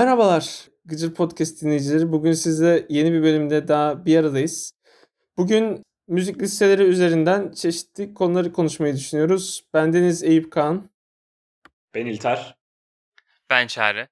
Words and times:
Merhabalar 0.00 0.68
Gıcır 0.84 1.14
Podcast 1.14 1.62
dinleyicileri. 1.62 2.12
Bugün 2.12 2.32
sizle 2.32 2.86
yeni 2.88 3.12
bir 3.12 3.22
bölümde 3.22 3.68
daha 3.68 4.06
bir 4.06 4.16
aradayız. 4.16 4.72
Bugün 5.36 5.82
müzik 6.08 6.42
listeleri 6.42 6.82
üzerinden 6.82 7.52
çeşitli 7.52 8.14
konuları 8.14 8.52
konuşmayı 8.52 8.94
düşünüyoruz. 8.94 9.64
Bendeniz 9.74 10.22
Eyüp 10.22 10.50
Kağan. 10.50 10.90
Ben 11.94 12.06
İlter. 12.06 12.56
Ben 13.50 13.66
Çağrı. 13.66 14.08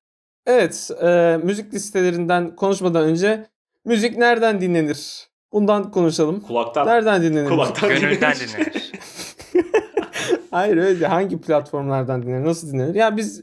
Evet, 0.46 0.90
e, 1.02 1.40
müzik 1.42 1.74
listelerinden 1.74 2.56
konuşmadan 2.56 3.04
önce 3.04 3.46
müzik 3.84 4.16
nereden 4.16 4.60
dinlenir? 4.60 5.28
Bundan 5.52 5.90
konuşalım. 5.90 6.40
Kulaktan. 6.40 6.86
Nereden 6.86 7.22
dinlenir? 7.22 7.48
Kulaktan 7.48 7.88
Gönülden 7.88 8.34
dinlenir. 8.34 8.50
dinlenir. 8.50 8.92
Hayır 10.50 10.76
öyle 10.76 11.00
değil. 11.00 11.02
Hangi 11.02 11.40
platformlardan 11.40 12.22
dinlenir? 12.22 12.44
Nasıl 12.44 12.72
dinlenir? 12.72 12.94
Ya 12.94 13.16
biz 13.16 13.42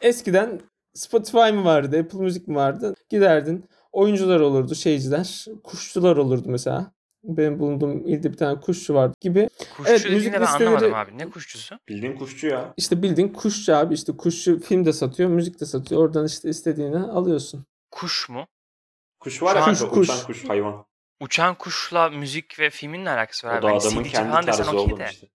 eskiden 0.00 0.60
Spotify 0.94 1.38
mı 1.52 1.64
vardı, 1.64 1.98
Apple 2.00 2.18
Müzik 2.18 2.48
mi 2.48 2.54
vardı? 2.56 2.94
Giderdin. 3.08 3.64
Oyuncular 3.92 4.40
olurdu, 4.40 4.74
şeyciler. 4.74 5.44
Kuşçular 5.64 6.16
olurdu 6.16 6.48
mesela. 6.48 6.92
Benim 7.24 7.58
bulunduğum 7.58 8.06
ilde 8.06 8.32
bir 8.32 8.36
tane 8.36 8.60
kuşçu 8.60 8.94
vardı 8.94 9.14
gibi. 9.20 9.48
Kuşçu 9.76 9.92
Evet, 9.92 10.10
müzik 10.10 10.32
ben 10.32 10.42
listeleri- 10.42 10.68
anlamadım 10.68 10.94
abi. 10.94 11.18
Ne 11.18 11.30
kuşçusu? 11.30 11.78
Bildiğin 11.88 12.16
kuşçu 12.16 12.46
ya. 12.46 12.74
İşte 12.76 13.02
bildiğin 13.02 13.28
kuşçu 13.28 13.76
abi. 13.76 13.94
İşte 13.94 14.16
kuşçu 14.16 14.60
film 14.60 14.84
de 14.84 14.92
satıyor, 14.92 15.30
müzik 15.30 15.60
de 15.60 15.66
satıyor. 15.66 16.02
Oradan 16.02 16.26
işte 16.26 16.48
istediğini 16.48 16.98
alıyorsun. 16.98 17.64
Kuş 17.90 18.28
mu? 18.28 18.46
Kuş 19.20 19.42
var 19.42 19.56
ya 19.56 19.64
Kuş, 19.64 19.80
kuş. 19.80 20.08
uçan 20.10 20.26
kuş 20.26 20.48
hayvan. 20.48 20.84
Uçan 21.20 21.54
kuşla 21.54 22.08
müzik 22.10 22.60
ve 22.60 22.70
filmin 22.70 23.04
ne 23.04 23.10
alakası 23.10 23.46
var? 23.46 23.58
O 23.58 23.62
da 23.62 23.66
adamın 23.72 24.02
kendi 24.04 24.46
tarzı 24.46 24.62
işte. 25.10 25.28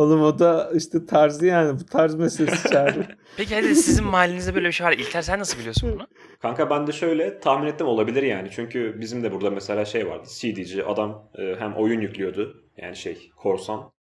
Oğlum 0.00 0.22
o 0.22 0.38
da 0.38 0.70
işte 0.74 1.06
tarzı 1.06 1.46
yani. 1.46 1.80
Bu 1.80 1.84
tarz 1.84 2.14
meselesi 2.14 2.70
çağırıyor. 2.70 3.04
Peki 3.36 3.54
hadi 3.54 3.74
sizin 3.74 4.04
mahallenizde 4.04 4.54
böyle 4.54 4.66
bir 4.66 4.72
şey 4.72 4.86
var. 4.86 4.92
İlter 4.92 5.22
sen 5.22 5.38
nasıl 5.38 5.58
biliyorsun 5.58 5.92
bunu? 5.92 6.06
Kanka 6.42 6.70
ben 6.70 6.86
de 6.86 6.92
şöyle 6.92 7.40
tahmin 7.40 7.66
ettim 7.66 7.86
olabilir 7.86 8.22
yani. 8.22 8.48
Çünkü 8.52 9.00
bizim 9.00 9.22
de 9.22 9.32
burada 9.32 9.50
mesela 9.50 9.84
şey 9.84 10.06
vardı. 10.08 10.28
CD'ci 10.38 10.84
adam 10.84 11.30
e, 11.38 11.54
hem 11.58 11.74
oyun 11.74 12.00
yüklüyordu. 12.00 12.64
Yani 12.76 12.96
şey 12.96 13.30
korsan. 13.36 13.92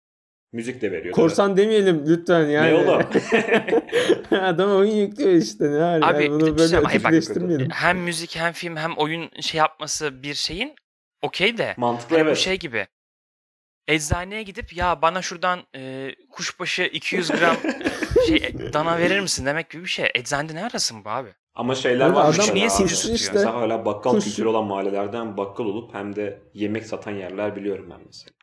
Müzik 0.53 0.83
de 0.83 0.93
veriyordu. 0.93 1.17
Korsan 1.17 1.57
demeyelim 1.57 2.05
lütfen 2.07 2.47
yani. 2.47 2.71
Ne 2.71 2.75
oğlum? 2.75 3.03
Adam 4.43 4.71
oyun 4.71 4.97
yüklüyor 4.97 5.33
işte 5.33 5.73
ne 5.73 5.79
hali. 5.79 6.05
Abi, 6.05 6.25
yani 6.25 6.31
bunu 6.31 6.59
böyle 6.59 6.69
şey 6.69 6.83
bak, 6.83 6.95
ötekileştirmeyelim. 6.95 7.71
Hem 7.71 7.99
müzik 7.99 8.37
hem 8.37 8.53
film 8.53 8.77
hem 8.77 8.97
oyun 8.97 9.31
şey 9.41 9.59
yapması 9.59 10.23
bir 10.23 10.35
şeyin 10.35 10.75
okey 11.23 11.59
de. 11.59 11.75
Mantıklı 11.77 12.17
Hani 12.17 12.27
evet. 12.27 12.37
bu 12.37 12.41
şey 12.41 12.59
gibi. 12.59 12.87
Eczaneye 13.89 14.43
gidip 14.43 14.77
ya 14.77 15.03
bana 15.03 15.23
şuradan 15.23 15.61
e, 15.75 16.11
kuşbaşı 16.31 16.83
200 16.83 17.29
gram 17.31 17.57
şey 18.27 18.55
dana 18.73 18.99
verir 18.99 19.21
misin 19.21 19.47
demek 19.47 19.71
gibi 19.71 19.83
bir 19.83 19.89
şey. 19.89 20.11
Eczanede 20.15 20.55
ne 20.55 20.65
arasın 20.65 21.05
bu 21.05 21.11
abi? 21.11 21.35
Ama 21.55 21.75
şeyler 21.75 22.07
Abi 22.07 22.15
var. 22.17 22.35
adam 22.35 22.55
niye 22.55 22.69
tutuyor? 22.69 22.91
işte. 22.91 23.33
Mesela 23.33 23.55
hala 23.55 23.85
bakkal 23.85 24.11
Kuş- 24.11 24.25
kültürü 24.25 24.47
olan 24.49 24.65
mahallelerde 24.65 25.17
hem 25.19 25.37
bakkal 25.37 25.65
olup 25.65 25.95
hem 25.95 26.17
de 26.17 26.43
yemek 26.55 26.87
satan 26.87 27.13
yerler 27.13 27.57
biliyorum 27.57 27.89
ben 27.91 28.01
mesela. 28.07 28.35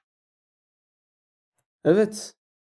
Evet. 1.85 2.33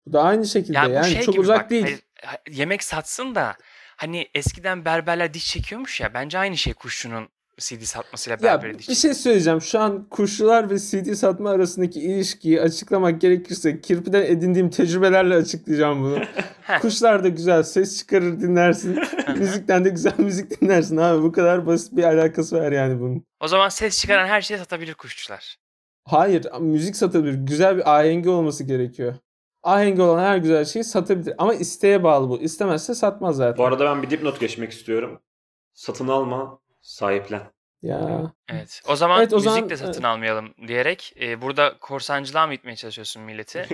Bu 0.05 0.13
da 0.13 0.23
aynı 0.23 0.45
şekilde 0.45 0.77
Ya 0.77 0.85
bu 0.85 0.89
yani 0.89 1.11
şey 1.13 1.21
çok 1.21 1.33
gibi 1.33 1.41
uzak 1.41 1.59
bak, 1.63 1.69
değil. 1.69 1.83
hayır, 1.83 1.99
ha- 2.23 2.37
yemek 2.49 2.83
satsın 2.83 3.35
da 3.35 3.55
hani 3.97 4.29
eskiden 4.35 4.85
berberler 4.85 5.33
diş 5.33 5.47
çekiyormuş 5.47 6.01
ya 6.01 6.13
bence 6.13 6.39
aynı 6.39 6.57
şey 6.57 6.73
kuşçunun 6.73 7.29
CD 7.59 7.81
satmasıyla 7.81 8.37
Ya 8.41 8.43
berbere 8.43 8.79
diş 8.79 8.89
bir 8.89 8.95
şey 8.95 9.13
söyleyeceğim. 9.13 9.61
Şu 9.61 9.79
an 9.79 10.07
kuşçular 10.09 10.69
ve 10.69 10.79
CD 10.79 11.13
satma 11.13 11.49
arasındaki 11.49 11.99
ilişkiyi 12.01 12.61
açıklamak 12.61 13.21
gerekirse 13.21 13.81
kirpiden 13.81 14.21
edindiğim 14.21 14.69
tecrübelerle 14.69 15.35
açıklayacağım 15.35 16.03
bunu. 16.03 16.19
Kuşlar 16.81 17.23
da 17.23 17.27
güzel 17.27 17.63
ses 17.63 17.99
çıkarır 17.99 18.39
dinlersin. 18.39 18.99
Müzikten 19.37 19.85
de 19.85 19.89
güzel 19.89 20.13
müzik 20.17 20.61
dinlersin 20.61 20.97
abi. 20.97 21.23
Bu 21.23 21.31
kadar 21.31 21.67
basit 21.67 21.97
bir 21.97 22.03
alakası 22.03 22.57
var 22.59 22.71
yani 22.71 22.99
bunun. 22.99 23.23
O 23.39 23.47
zaman 23.47 23.69
ses 23.69 24.01
çıkaran 24.01 24.27
her 24.27 24.41
şeyi 24.41 24.57
satabilir 24.57 24.93
kuşçular. 24.93 25.57
Hayır 26.03 26.47
müzik 26.59 26.95
satabilir. 26.95 27.33
Güzel 27.33 27.77
bir 27.77 27.95
ahengi 27.95 28.29
olması 28.29 28.63
gerekiyor. 28.63 29.15
Ahengi 29.63 30.01
olan 30.01 30.23
her 30.23 30.37
güzel 30.37 30.65
şeyi 30.65 30.83
satabilir. 30.83 31.33
Ama 31.37 31.53
isteğe 31.53 32.03
bağlı 32.03 32.29
bu. 32.29 32.41
İstemezse 32.41 32.95
satmaz 32.95 33.35
zaten. 33.35 33.57
Bu 33.57 33.65
arada 33.65 33.85
ben 33.85 34.03
bir 34.03 34.09
dipnot 34.09 34.39
geçmek 34.39 34.71
istiyorum. 34.71 35.19
Satın 35.73 36.07
alma, 36.07 36.59
sahiplen. 36.81 37.41
Ya. 37.81 38.31
Evet. 38.49 38.81
O 38.87 38.95
zaman 38.95 39.19
Evet, 39.19 39.33
o 39.33 39.35
müzik 39.35 39.51
zaman- 39.51 39.69
de 39.69 39.77
satın 39.77 40.03
almayalım 40.03 40.53
diyerek 40.67 41.13
e, 41.21 41.41
burada 41.41 41.77
korsancılığa 41.79 42.47
mı 42.47 42.53
itmeye 42.53 42.75
çalışıyorsun 42.75 43.21
milleti? 43.23 43.67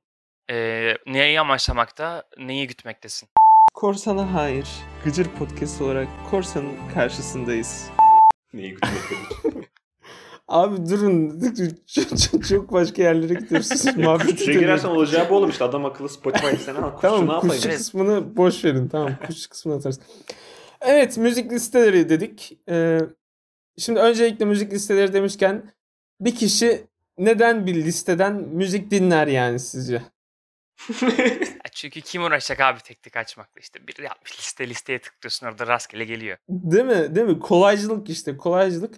e, 0.50 0.94
neyi 1.06 1.40
amaçlamakta, 1.40 2.24
neyi 2.38 2.66
gütmektesin? 2.66 3.28
Korsana 3.74 4.34
hayır. 4.34 4.68
Gıcır 5.04 5.24
Podcast 5.28 5.80
olarak 5.82 6.08
Korsan'ın 6.30 6.76
karşısındayız. 6.94 7.90
Neyi 8.52 8.70
gütmektedir? 8.74 9.70
Abi 10.48 10.88
durun. 10.90 11.40
Çok, 11.86 12.18
çok- 12.18 12.46
çok 12.48 12.72
başka 12.72 13.02
yerlere 13.02 13.34
gidiyorsunuz. 13.34 13.96
Muhabbet 13.96 14.42
ediyorum. 14.42 14.60
girersen 14.60 14.88
olacağı 14.88 15.30
bu 15.30 15.34
oğlum 15.36 15.50
işte 15.50 15.64
adam 15.64 15.84
akıllı 15.84 16.08
Spotify 16.08 16.56
sen 16.56 16.74
al. 16.74 16.90
Kuşçu 16.90 17.00
Tamam 17.00 17.28
ne 17.28 17.32
yapayım? 17.32 17.54
kuşçu 17.54 17.68
Evet. 17.68 17.78
kısmını 17.78 18.36
boş 18.36 18.64
verin. 18.64 18.88
Tamam 18.88 19.12
kuşçu 19.26 19.48
kısmını 19.50 19.76
atarız. 19.76 20.00
Evet 20.80 21.16
müzik 21.18 21.52
listeleri 21.52 22.08
dedik. 22.08 22.58
Ee, 22.68 22.98
şimdi 23.80 24.00
öncelikle 24.00 24.44
müzik 24.44 24.72
listeleri 24.72 25.12
demişken 25.12 25.72
bir 26.20 26.34
kişi 26.34 26.86
neden 27.18 27.66
bir 27.66 27.74
listeden 27.74 28.34
müzik 28.34 28.90
dinler 28.90 29.26
yani 29.26 29.60
sizce? 29.60 30.02
Çünkü 31.72 32.00
kim 32.00 32.22
uğraşacak 32.22 32.60
abi 32.60 32.80
tek 32.80 33.02
tek 33.02 33.16
açmakla 33.16 33.60
işte 33.60 33.86
bir 33.86 34.02
yapmış 34.02 34.38
liste 34.38 34.68
listeye 34.68 35.00
tıklıyorsun 35.00 35.46
orada 35.46 35.66
rastgele 35.66 36.04
geliyor. 36.04 36.36
Değil 36.48 36.84
mi? 36.84 37.14
Değil 37.14 37.26
mi? 37.26 37.40
Kolaycılık 37.40 38.10
işte 38.10 38.36
kolaycılık. 38.36 38.94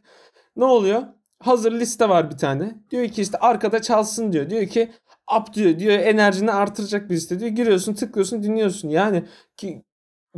Ne 0.56 0.64
oluyor? 0.64 1.02
Hazır 1.38 1.72
liste 1.72 2.08
var 2.08 2.30
bir 2.30 2.36
tane. 2.36 2.74
Diyor 2.90 3.08
ki 3.08 3.22
işte 3.22 3.38
arkada 3.38 3.82
çalsın 3.82 4.32
diyor. 4.32 4.50
Diyor 4.50 4.66
ki 4.66 4.92
up 5.38 5.54
diyor. 5.54 5.78
Diyor 5.78 5.98
enerjini 5.98 6.52
artıracak 6.52 7.10
bir 7.10 7.14
liste 7.14 7.40
diyor. 7.40 7.50
Giriyorsun 7.50 7.94
tıklıyorsun 7.94 8.42
dinliyorsun. 8.42 8.88
Yani 8.88 9.24
ki 9.56 9.82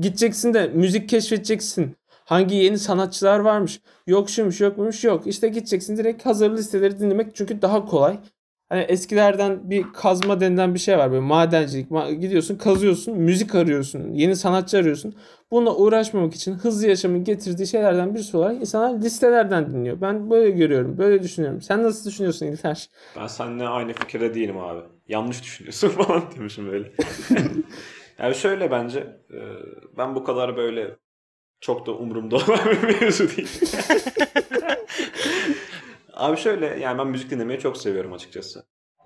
gideceksin 0.00 0.54
de 0.54 0.66
müzik 0.66 1.08
keşfedeceksin. 1.08 1.96
Hangi 2.24 2.56
yeni 2.56 2.78
sanatçılar 2.78 3.38
varmış? 3.38 3.80
Yok 4.06 4.30
şuymuş 4.30 4.60
yok 4.60 4.78
buymuş 4.78 5.04
yok. 5.04 5.26
İşte 5.26 5.48
gideceksin 5.48 5.96
direkt 5.96 6.26
hazır 6.26 6.50
listeleri 6.56 6.98
dinlemek 7.00 7.36
çünkü 7.36 7.62
daha 7.62 7.84
kolay. 7.84 8.18
Hani 8.68 8.80
eskilerden 8.82 9.70
bir 9.70 9.92
kazma 9.92 10.40
denilen 10.40 10.74
bir 10.74 10.78
şey 10.78 10.98
var 10.98 11.10
böyle 11.10 11.20
madencilik. 11.20 11.90
Ma- 11.90 12.12
gidiyorsun 12.12 12.56
kazıyorsun, 12.56 13.18
müzik 13.18 13.54
arıyorsun, 13.54 14.12
yeni 14.12 14.36
sanatçı 14.36 14.78
arıyorsun. 14.78 15.14
Bununla 15.50 15.76
uğraşmamak 15.76 16.34
için 16.34 16.52
hızlı 16.54 16.86
yaşamın 16.88 17.24
getirdiği 17.24 17.66
şeylerden 17.66 18.14
birisi 18.14 18.36
olarak 18.36 18.60
insanlar 18.60 19.02
listelerden 19.02 19.66
dinliyor. 19.66 20.00
Ben 20.00 20.30
böyle 20.30 20.50
görüyorum, 20.50 20.98
böyle 20.98 21.22
düşünüyorum. 21.22 21.62
Sen 21.62 21.82
nasıl 21.82 22.10
düşünüyorsun 22.10 22.46
İlter? 22.46 22.88
Ben 23.20 23.26
seninle 23.26 23.68
aynı 23.68 23.92
fikirde 23.92 24.34
değilim 24.34 24.58
abi. 24.58 24.80
Yanlış 25.08 25.42
düşünüyorsun 25.42 25.88
falan 25.88 26.22
demişim 26.36 26.72
böyle. 26.72 26.92
yani 28.18 28.34
şöyle 28.34 28.70
bence 28.70 28.98
e, 29.30 29.40
ben 29.98 30.14
bu 30.14 30.24
kadar 30.24 30.56
böyle 30.56 30.96
çok 31.60 31.86
da 31.86 31.92
umurumda 31.92 32.36
olan 32.48 32.58
bir 32.64 33.00
mevzu 33.00 33.36
değil. 33.36 33.60
abi 36.12 36.36
şöyle 36.36 36.66
yani 36.66 36.98
ben 36.98 37.06
müzik 37.06 37.30
dinlemeyi 37.30 37.60
çok 37.60 37.76
seviyorum 37.76 38.12
açıkçası. 38.12 38.64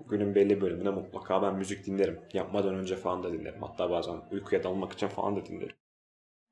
Günün 0.09 0.35
belli 0.35 0.61
bölümünde 0.61 0.89
mutlaka 0.89 1.41
ben 1.41 1.55
müzik 1.55 1.85
dinlerim. 1.85 2.19
Yapmadan 2.33 2.75
önce 2.75 2.95
falan 2.95 3.23
da 3.23 3.33
dinlerim. 3.33 3.61
Hatta 3.61 3.89
bazen 3.89 4.15
uykuya 4.31 4.63
dalmak 4.63 4.93
için 4.93 5.07
falan 5.07 5.35
da 5.35 5.45
dinlerim. 5.45 5.75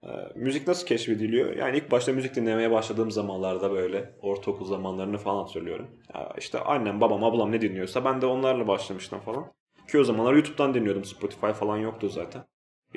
Ee, 0.03 0.07
müzik 0.35 0.67
nasıl 0.67 0.87
keşfediliyor? 0.87 1.55
Yani 1.55 1.77
ilk 1.77 1.91
başta 1.91 2.13
müzik 2.13 2.35
dinlemeye 2.35 2.71
başladığım 2.71 3.11
zamanlarda 3.11 3.71
böyle 3.71 4.13
ortaokul 4.21 4.65
zamanlarını 4.65 5.17
falan 5.17 5.43
hatırlıyorum. 5.43 5.88
Ya 6.13 6.33
işte 6.38 6.59
annem, 6.59 7.01
babam, 7.01 7.23
ablam 7.23 7.51
ne 7.51 7.61
dinliyorsa 7.61 8.05
ben 8.05 8.21
de 8.21 8.25
onlarla 8.25 8.67
başlamıştım 8.67 9.19
falan. 9.19 9.51
Ki 9.91 10.00
o 10.00 10.03
zamanlar 10.03 10.33
YouTube'dan 10.33 10.73
dinliyordum. 10.73 11.05
Spotify 11.05 11.47
falan 11.47 11.77
yoktu 11.77 12.09
zaten. 12.09 12.43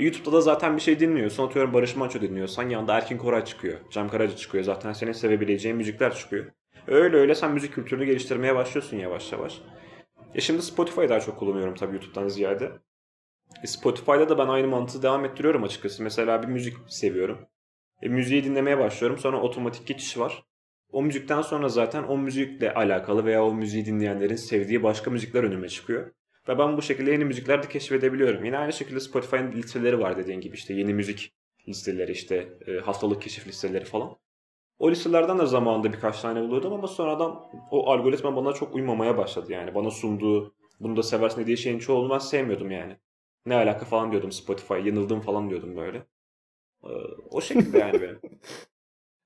YouTube'da 0.00 0.32
da 0.32 0.40
zaten 0.40 0.76
bir 0.76 0.80
şey 0.80 1.00
dinliyorsan 1.00 1.46
atıyorum 1.46 1.74
Barış 1.74 1.96
Manço 1.96 2.20
dinliyorsan 2.20 2.68
yanında 2.68 2.96
Erkin 2.96 3.18
Koray 3.18 3.44
çıkıyor. 3.44 3.78
Cem 3.90 4.08
Karaca 4.08 4.36
çıkıyor. 4.36 4.64
Zaten 4.64 4.92
senin 4.92 5.12
sevebileceğin 5.12 5.76
müzikler 5.76 6.14
çıkıyor. 6.14 6.46
Öyle 6.86 7.16
öyle 7.16 7.34
sen 7.34 7.52
müzik 7.52 7.74
kültürünü 7.74 8.04
geliştirmeye 8.04 8.54
başlıyorsun 8.54 8.96
yavaş 8.96 9.32
yavaş. 9.32 9.62
E 10.34 10.40
şimdi 10.40 10.62
Spotify'ı 10.62 11.08
daha 11.08 11.20
çok 11.20 11.38
kullanıyorum 11.38 11.74
tabii 11.74 11.92
YouTube'dan 11.92 12.28
ziyade. 12.28 12.72
E 13.64 13.66
Spotify'da 13.66 14.28
da 14.28 14.38
ben 14.38 14.46
aynı 14.46 14.66
mantığı 14.66 15.02
devam 15.02 15.24
ettiriyorum 15.24 15.64
açıkçası. 15.64 16.02
Mesela 16.02 16.42
bir 16.42 16.48
müzik 16.48 16.76
seviyorum. 16.88 17.38
E, 18.02 18.08
müziği 18.08 18.44
dinlemeye 18.44 18.78
başlıyorum. 18.78 19.18
Sonra 19.18 19.40
otomatik 19.40 19.86
geçiş 19.86 20.18
var. 20.18 20.44
O 20.92 21.02
müzikten 21.02 21.42
sonra 21.42 21.68
zaten 21.68 22.02
o 22.02 22.18
müzikle 22.18 22.74
alakalı 22.74 23.24
veya 23.24 23.44
o 23.44 23.54
müziği 23.54 23.86
dinleyenlerin 23.86 24.36
sevdiği 24.36 24.82
başka 24.82 25.10
müzikler 25.10 25.44
önüme 25.44 25.68
çıkıyor. 25.68 26.10
Ve 26.50 26.58
ben 26.58 26.76
bu 26.76 26.82
şekilde 26.82 27.10
yeni 27.10 27.24
müzikler 27.24 27.62
de 27.62 27.68
keşfedebiliyorum. 27.68 28.44
Yine 28.44 28.58
aynı 28.58 28.72
şekilde 28.72 29.00
Spotify'ın 29.00 29.52
listeleri 29.52 30.00
var 30.00 30.16
dediğin 30.16 30.40
gibi 30.40 30.56
işte 30.56 30.74
yeni 30.74 30.94
müzik 30.94 31.32
listeleri 31.68 32.12
işte 32.12 32.58
e, 32.66 32.72
haftalık 32.72 33.22
keşif 33.22 33.46
listeleri 33.46 33.84
falan. 33.84 34.16
O 34.78 34.90
listelerden 34.90 35.38
de 35.38 35.46
zamanında 35.46 35.92
birkaç 35.92 36.20
tane 36.20 36.42
buluyordum 36.42 36.72
ama 36.72 36.86
sonradan 36.86 37.50
o 37.70 37.90
algoritma 37.90 38.36
bana 38.36 38.52
çok 38.52 38.74
uymamaya 38.74 39.16
başladı 39.16 39.52
yani. 39.52 39.74
Bana 39.74 39.90
sunduğu 39.90 40.54
bunu 40.80 40.96
da 40.96 41.02
seversin 41.02 41.40
dediği 41.40 41.56
şeyin 41.56 41.78
çoğunu 41.78 42.10
ben 42.10 42.18
sevmiyordum 42.18 42.70
yani. 42.70 42.96
Ne 43.46 43.54
alaka 43.54 43.84
falan 43.84 44.10
diyordum 44.10 44.32
Spotify. 44.32 44.74
Yanıldım 44.74 45.20
falan 45.20 45.50
diyordum 45.50 45.76
böyle. 45.76 45.98
Ee, 46.84 46.88
o 47.30 47.40
şekilde 47.40 47.78
yani 47.78 48.02
benim. 48.02 48.20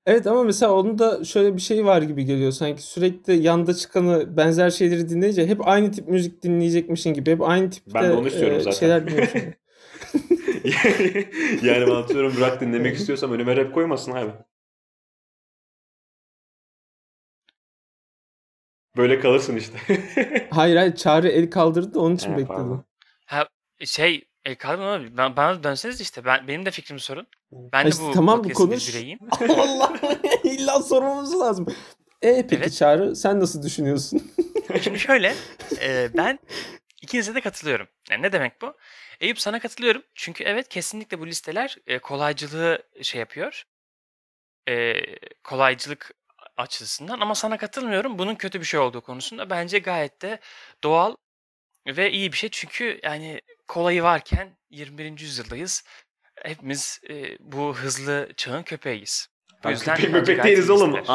Evet 0.05 0.27
ama 0.27 0.43
mesela 0.43 0.73
onun 0.73 0.99
da 0.99 1.23
şöyle 1.23 1.55
bir 1.55 1.61
şey 1.61 1.85
var 1.85 2.01
gibi 2.01 2.25
geliyor. 2.25 2.51
Sanki 2.51 2.81
sürekli 2.81 3.35
yanda 3.35 3.73
çıkanı 3.73 4.37
benzer 4.37 4.69
şeyleri 4.69 5.09
dinleyince 5.09 5.47
hep 5.47 5.67
aynı 5.67 5.91
tip 5.91 6.07
müzik 6.07 6.43
dinleyecekmişin 6.43 7.13
gibi. 7.13 7.31
Hep 7.31 7.41
aynı 7.41 7.69
tipte 7.69 7.93
Ben 7.93 8.09
de 8.09 8.13
onu 8.13 8.27
istiyorum 8.27 8.57
e, 8.57 8.59
zaten. 8.59 8.77
şeyler 8.79 9.07
dinliyormuşum. 9.07 9.39
gibi. 9.41 9.55
yani 11.67 11.87
ben 11.87 11.95
atıyorum 11.95 12.33
rock 12.39 12.61
dinlemek 12.61 12.95
istiyorsam 12.95 13.31
önüme 13.31 13.55
rap 13.57 13.73
koymasın 13.73 14.11
abi. 14.11 14.31
Böyle 18.97 19.19
kalırsın 19.19 19.55
işte. 19.55 19.77
hayır 20.51 20.75
hayır 20.75 20.95
Çağrı 20.95 21.27
el 21.29 21.49
kaldırdı 21.49 21.93
da 21.93 21.99
onun 21.99 22.15
için 22.15 22.27
He, 22.31 22.37
bekledim. 22.37 22.47
pardon. 22.55 22.85
Ha 23.25 23.47
şey 23.85 24.27
e, 24.45 24.55
kalbim 24.55 24.85
abi 24.85 25.17
ben, 25.17 25.35
bana 25.35 25.63
dönseniz 25.63 26.01
işte 26.01 26.25
ben 26.25 26.47
benim 26.47 26.65
de 26.65 26.71
fikrimi 26.71 26.99
sorun. 26.99 27.27
Ben 27.51 27.85
de 27.85 27.89
işte 27.89 28.03
bu 28.03 28.11
tamam, 28.11 28.43
bu 28.43 28.53
konuş. 28.53 28.89
bireyiyim. 28.89 29.19
Allah 29.49 29.93
illa 30.43 30.81
sormamız 30.81 31.39
lazım. 31.39 31.65
E 32.21 32.47
peki 32.47 32.55
Evet. 32.55 32.73
Çağrı 32.73 33.15
sen 33.15 33.39
nasıl 33.39 33.63
düşünüyorsun? 33.63 34.31
Şimdi 34.81 34.99
şöyle 34.99 35.35
e, 35.81 36.09
ben 36.17 36.39
ikinize 37.01 37.35
de 37.35 37.41
katılıyorum. 37.41 37.87
Yani 38.09 38.21
ne 38.21 38.31
demek 38.31 38.61
bu? 38.61 38.73
Eyüp 39.19 39.39
sana 39.39 39.59
katılıyorum. 39.59 40.03
Çünkü 40.15 40.43
evet 40.43 40.69
kesinlikle 40.69 41.19
bu 41.19 41.27
listeler 41.27 41.77
e, 41.87 41.99
kolaycılığı 41.99 42.83
şey 43.01 43.19
yapıyor. 43.19 43.63
E, 44.69 44.93
kolaycılık 45.43 46.11
açısından 46.57 47.19
ama 47.19 47.35
sana 47.35 47.57
katılmıyorum. 47.57 48.19
Bunun 48.19 48.35
kötü 48.35 48.59
bir 48.59 48.65
şey 48.65 48.79
olduğu 48.79 49.01
konusunda 49.01 49.49
bence 49.49 49.79
gayet 49.79 50.21
de 50.21 50.39
doğal 50.83 51.15
ve 51.87 52.11
iyi 52.11 52.31
bir 52.31 52.37
şey. 52.37 52.49
Çünkü 52.49 52.99
yani 53.03 53.41
kolayı 53.67 54.03
varken 54.03 54.57
21. 54.69 55.19
yüzyıldayız. 55.19 55.83
Hepimiz 56.43 57.01
e, 57.09 57.37
bu 57.39 57.75
hızlı 57.77 58.29
çağın 58.37 58.63
köpeğiyiz. 58.63 59.27
Bu 59.63 59.69
yüzden 59.69 59.97
köpek 59.97 60.25
gayet 60.25 60.43
değiliz 60.43 60.69
oğlum. 60.69 60.93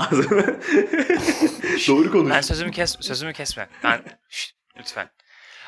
Doğru 1.88 2.12
konuş. 2.12 2.30
Ben 2.30 2.40
sözümü 2.40 2.70
kes 2.70 2.96
sözümü 3.00 3.32
kesme. 3.32 3.68
Ben 3.84 4.02
Şşt, 4.28 4.56
lütfen. 4.78 5.10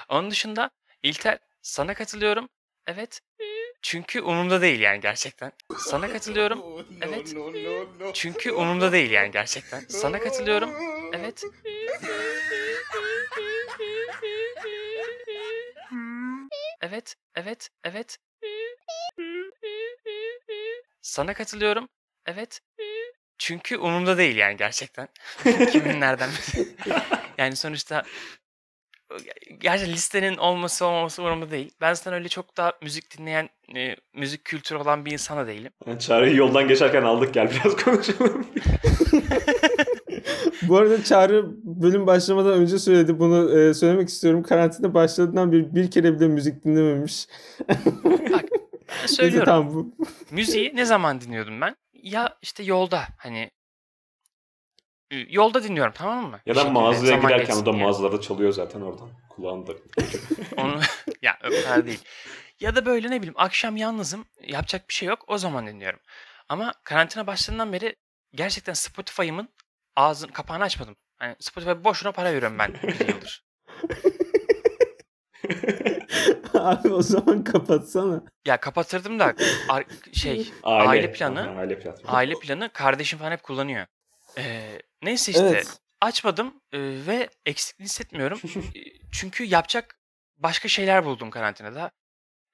Onun 0.08 0.30
dışında 0.30 0.70
İlter 1.02 1.38
sana 1.62 1.94
katılıyorum. 1.94 2.48
Evet. 2.86 3.20
Çünkü 3.82 4.20
umurumda 4.20 4.62
değil 4.62 4.80
yani 4.80 5.00
gerçekten. 5.00 5.52
Sana 5.78 6.12
katılıyorum. 6.12 6.62
Evet. 7.02 7.34
Çünkü 8.14 8.52
umurumda 8.52 8.92
değil 8.92 9.10
yani 9.10 9.30
gerçekten. 9.30 9.84
Sana 9.88 10.18
katılıyorum. 10.20 10.70
Evet. 11.12 11.42
Evet, 16.92 17.16
evet, 17.34 17.68
evet. 17.84 18.18
Sana 21.02 21.34
katılıyorum. 21.34 21.88
Evet. 22.26 22.60
Çünkü 23.38 23.78
umurumda 23.78 24.18
değil 24.18 24.36
yani 24.36 24.56
gerçekten. 24.56 25.08
Kimin 25.72 26.00
nereden? 26.00 26.30
yani 27.38 27.56
sonuçta 27.56 28.02
gerçi 29.58 29.92
listenin 29.92 30.36
olması 30.36 30.86
olmaması 30.86 31.22
umurumda 31.22 31.50
değil. 31.50 31.70
Ben 31.80 31.94
zaten 31.94 32.12
öyle 32.12 32.28
çok 32.28 32.56
da 32.56 32.72
müzik 32.82 33.18
dinleyen, 33.18 33.48
e, 33.76 33.96
müzik 34.14 34.44
kültürü 34.44 34.78
olan 34.78 35.04
bir 35.04 35.12
insana 35.12 35.46
değilim. 35.46 35.72
Yani 35.86 36.00
Çağrı'yı 36.00 36.36
yoldan 36.36 36.68
geçerken 36.68 37.02
aldık 37.02 37.34
gel 37.34 37.50
biraz 37.50 37.76
konuşalım. 37.76 38.46
Bu 40.68 40.76
arada 40.76 41.04
Çağrı 41.04 41.46
bölüm 41.64 42.06
başlamadan 42.06 42.52
önce 42.52 42.78
söyledi. 42.78 43.18
Bunu 43.18 43.58
e, 43.60 43.74
söylemek 43.74 44.08
istiyorum. 44.08 44.42
Karantina 44.42 44.94
başladığından 44.94 45.52
beri 45.52 45.74
bir 45.74 45.90
kere 45.90 46.14
bile 46.16 46.28
müzik 46.28 46.64
dinlememiş. 46.64 47.26
Neyse, 48.04 49.14
söylüyorum. 49.14 49.46
tamam 49.46 49.74
bu. 49.74 49.94
Müziği 50.30 50.72
ne 50.76 50.84
zaman 50.84 51.20
dinliyordum 51.20 51.60
ben? 51.60 51.76
Ya 51.92 52.36
işte 52.42 52.62
yolda 52.62 53.02
hani 53.16 53.50
e, 55.10 55.16
yolda 55.16 55.62
dinliyorum 55.64 55.92
tamam 55.96 56.30
mı? 56.30 56.40
ya 56.46 56.54
Bir 56.54 56.56
da 56.56 56.60
şekilde 56.60 56.72
mağazaya 56.80 57.16
giderken 57.16 57.56
o 57.56 57.66
da 57.66 57.72
mağazalarda 57.72 58.20
çalıyor 58.20 58.52
zaten 58.52 58.80
oradan. 58.80 59.10
Kulağında. 59.28 59.72
Onu 60.56 60.80
ya 61.22 61.38
kadar 61.38 61.86
değil. 61.86 62.00
Ya 62.60 62.76
da 62.76 62.86
böyle 62.86 63.10
ne 63.10 63.18
bileyim 63.18 63.34
akşam 63.36 63.76
yalnızım 63.76 64.24
yapacak 64.46 64.88
bir 64.88 64.94
şey 64.94 65.08
yok 65.08 65.24
o 65.28 65.38
zaman 65.38 65.66
dinliyorum. 65.66 66.00
Ama 66.48 66.74
karantina 66.84 67.26
başladığından 67.26 67.72
beri 67.72 67.96
gerçekten 68.34 68.72
Spotify'ımın 68.72 69.48
ağzını 69.96 70.32
kapağını 70.32 70.64
açmadım. 70.64 70.96
Yani 71.22 71.36
Spotify 71.40 71.84
boşuna 71.84 72.12
para 72.12 72.28
veriyorum 72.28 72.58
ben 72.58 72.74
bir 72.74 73.08
yıldır. 73.08 73.44
Abi 76.54 76.88
o 76.92 77.02
zaman 77.02 77.44
kapatsana. 77.44 78.22
Ya 78.46 78.60
kapatırdım 78.60 79.18
da 79.18 79.34
ar- 79.68 79.84
şey 80.12 80.52
aile, 80.62 81.12
planı 81.12 81.40
Aha, 81.40 81.58
aile 81.58 81.78
planı. 81.78 82.02
aile 82.06 82.34
planı 82.42 82.70
kardeşim 82.72 83.18
falan 83.18 83.30
hep 83.32 83.42
kullanıyor. 83.42 83.86
Ee, 84.38 84.78
neyse 85.02 85.32
işte 85.32 85.44
Evet. 85.44 85.78
açmadım 86.00 86.60
e, 86.72 86.78
ve 87.06 87.28
eksikliğini 87.46 87.88
hissetmiyorum. 87.88 88.40
E, 88.74 88.80
Çünkü 89.12 89.44
yapacak 89.44 89.98
başka 90.36 90.68
şeyler 90.68 91.04
buldum 91.04 91.30
karantinada. 91.30 91.90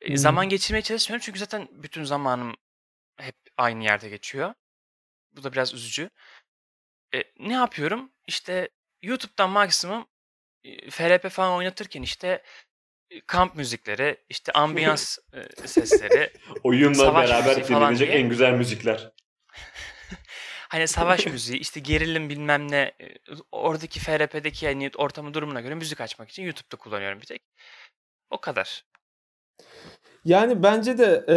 E, 0.00 0.08
Hmm. 0.08 0.16
Zaman 0.16 0.48
geçirmeye 0.48 0.82
çalışmıyorum 0.82 1.24
çünkü 1.24 1.38
zaten 1.38 1.68
bütün 1.72 2.04
zamanım 2.04 2.54
hep 3.16 3.36
aynı 3.56 3.84
yerde 3.84 4.08
geçiyor. 4.08 4.54
Bu 5.32 5.44
da 5.44 5.52
biraz 5.52 5.74
üzücü. 5.74 6.10
E, 7.14 7.22
ne 7.38 7.52
yapıyorum? 7.52 8.10
İşte 8.26 8.68
YouTube'dan 9.02 9.50
maksimum 9.50 10.06
e, 10.64 10.90
FRP 10.90 11.30
falan 11.30 11.58
oynatırken 11.58 12.02
işte 12.02 12.42
e, 13.10 13.20
kamp 13.20 13.54
müzikleri, 13.54 14.16
işte 14.28 14.52
ambiyans 14.54 15.18
e, 15.32 15.66
sesleri, 15.66 16.32
Oyunla 16.64 16.94
Savaş 16.94 17.30
beraber 17.30 17.62
falan 17.62 17.82
dinlenecek 17.82 18.08
diye. 18.08 18.18
en 18.18 18.28
güzel 18.28 18.52
müzikler. 18.52 19.12
hani 20.68 20.88
savaş 20.88 21.26
müziği, 21.26 21.58
işte 21.58 21.80
gerilim 21.80 22.28
bilmem 22.28 22.70
ne, 22.70 22.78
e, 22.78 23.16
oradaki 23.52 24.00
FRP'deki 24.00 24.66
yani 24.66 24.90
ortamın 24.96 25.34
durumuna 25.34 25.60
göre 25.60 25.74
müzik 25.74 26.00
açmak 26.00 26.30
için 26.30 26.42
YouTube'da 26.42 26.76
kullanıyorum 26.76 27.20
bir 27.20 27.26
tek. 27.26 27.42
O 28.30 28.40
kadar. 28.40 28.84
Yani 30.24 30.62
bence 30.62 30.98
de 30.98 31.24
e, 31.28 31.36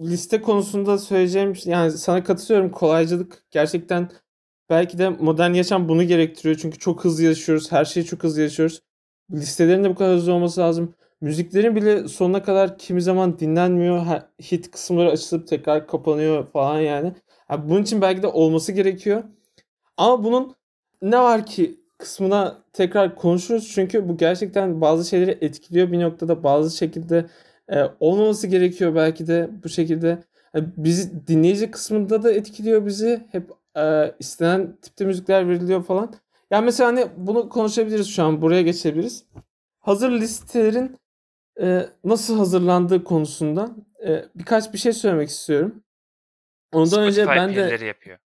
liste 0.00 0.40
konusunda 0.40 0.98
söyleyeceğim 0.98 1.54
yani 1.64 1.90
sana 1.90 2.24
katılıyorum 2.24 2.70
kolaycılık 2.70 3.42
gerçekten 3.50 4.10
belki 4.70 4.98
de 4.98 5.08
modern 5.08 5.52
yaşam 5.54 5.88
bunu 5.88 6.04
gerektiriyor. 6.04 6.56
Çünkü 6.62 6.78
çok 6.78 7.04
hızlı 7.04 7.24
yaşıyoruz. 7.24 7.72
Her 7.72 7.84
şeyi 7.84 8.06
çok 8.06 8.22
hızlı 8.24 8.42
yaşıyoruz. 8.42 8.82
Listelerin 9.32 9.84
de 9.84 9.90
bu 9.90 9.94
kadar 9.94 10.16
hızlı 10.16 10.32
olması 10.32 10.60
lazım. 10.60 10.94
Müziklerin 11.20 11.76
bile 11.76 12.08
sonuna 12.08 12.42
kadar 12.42 12.78
kimi 12.78 13.02
zaman 13.02 13.38
dinlenmiyor. 13.38 14.06
Hit 14.52 14.70
kısımları 14.70 15.10
açılıp 15.10 15.48
tekrar 15.48 15.86
kapanıyor 15.86 16.50
falan 16.52 16.80
yani. 16.80 17.12
Ha, 17.48 17.68
bunun 17.68 17.82
için 17.82 18.02
belki 18.02 18.22
de 18.22 18.26
olması 18.26 18.72
gerekiyor. 18.72 19.24
Ama 19.96 20.24
bunun 20.24 20.54
ne 21.02 21.18
var 21.18 21.46
ki 21.46 21.80
kısmına 21.98 22.62
tekrar 22.72 23.16
konuşuruz. 23.16 23.72
Çünkü 23.74 24.08
bu 24.08 24.16
gerçekten 24.16 24.80
bazı 24.80 25.08
şeyleri 25.08 25.38
etkiliyor 25.40 25.92
bir 25.92 26.00
noktada. 26.00 26.42
Bazı 26.44 26.76
şekilde 26.76 27.26
e, 27.68 27.82
olmaması 28.00 28.46
gerekiyor 28.46 28.94
belki 28.94 29.26
de 29.26 29.50
bu 29.64 29.68
şekilde. 29.68 30.18
Yani 30.54 30.68
bizi 30.76 31.26
dinleyici 31.26 31.70
kısmında 31.70 32.22
da 32.22 32.32
etkiliyor 32.32 32.86
bizi. 32.86 33.26
Hep 33.32 33.50
e, 33.76 34.14
istenen 34.18 34.76
tipte 34.82 35.04
müzikler 35.04 35.48
veriliyor 35.48 35.84
falan. 35.84 36.14
Yani 36.50 36.64
mesela 36.64 36.88
hani 36.88 37.06
bunu 37.16 37.48
konuşabiliriz 37.48 38.08
şu 38.08 38.22
an. 38.24 38.42
Buraya 38.42 38.62
geçebiliriz. 38.62 39.24
Hazır 39.80 40.10
listelerin 40.10 40.96
e, 41.60 41.86
nasıl 42.04 42.38
hazırlandığı 42.38 43.04
konusunda 43.04 43.70
e, 44.06 44.24
birkaç 44.34 44.72
bir 44.72 44.78
şey 44.78 44.92
söylemek 44.92 45.28
istiyorum. 45.28 45.82
Ondan 46.72 47.02
önce 47.02 47.22
Spotify 47.22 47.38
ben 47.38 47.54
de 47.54 47.84
yapıyor. 47.84 48.18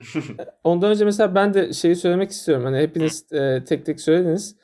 Ondan 0.64 0.90
önce 0.90 1.04
mesela 1.04 1.34
ben 1.34 1.54
de 1.54 1.72
şeyi 1.72 1.96
söylemek 1.96 2.30
istiyorum. 2.30 2.64
Hani 2.64 2.78
hepiniz 2.78 3.32
e, 3.32 3.64
tek 3.64 3.86
tek 3.86 4.00
söylediniz. 4.00 4.56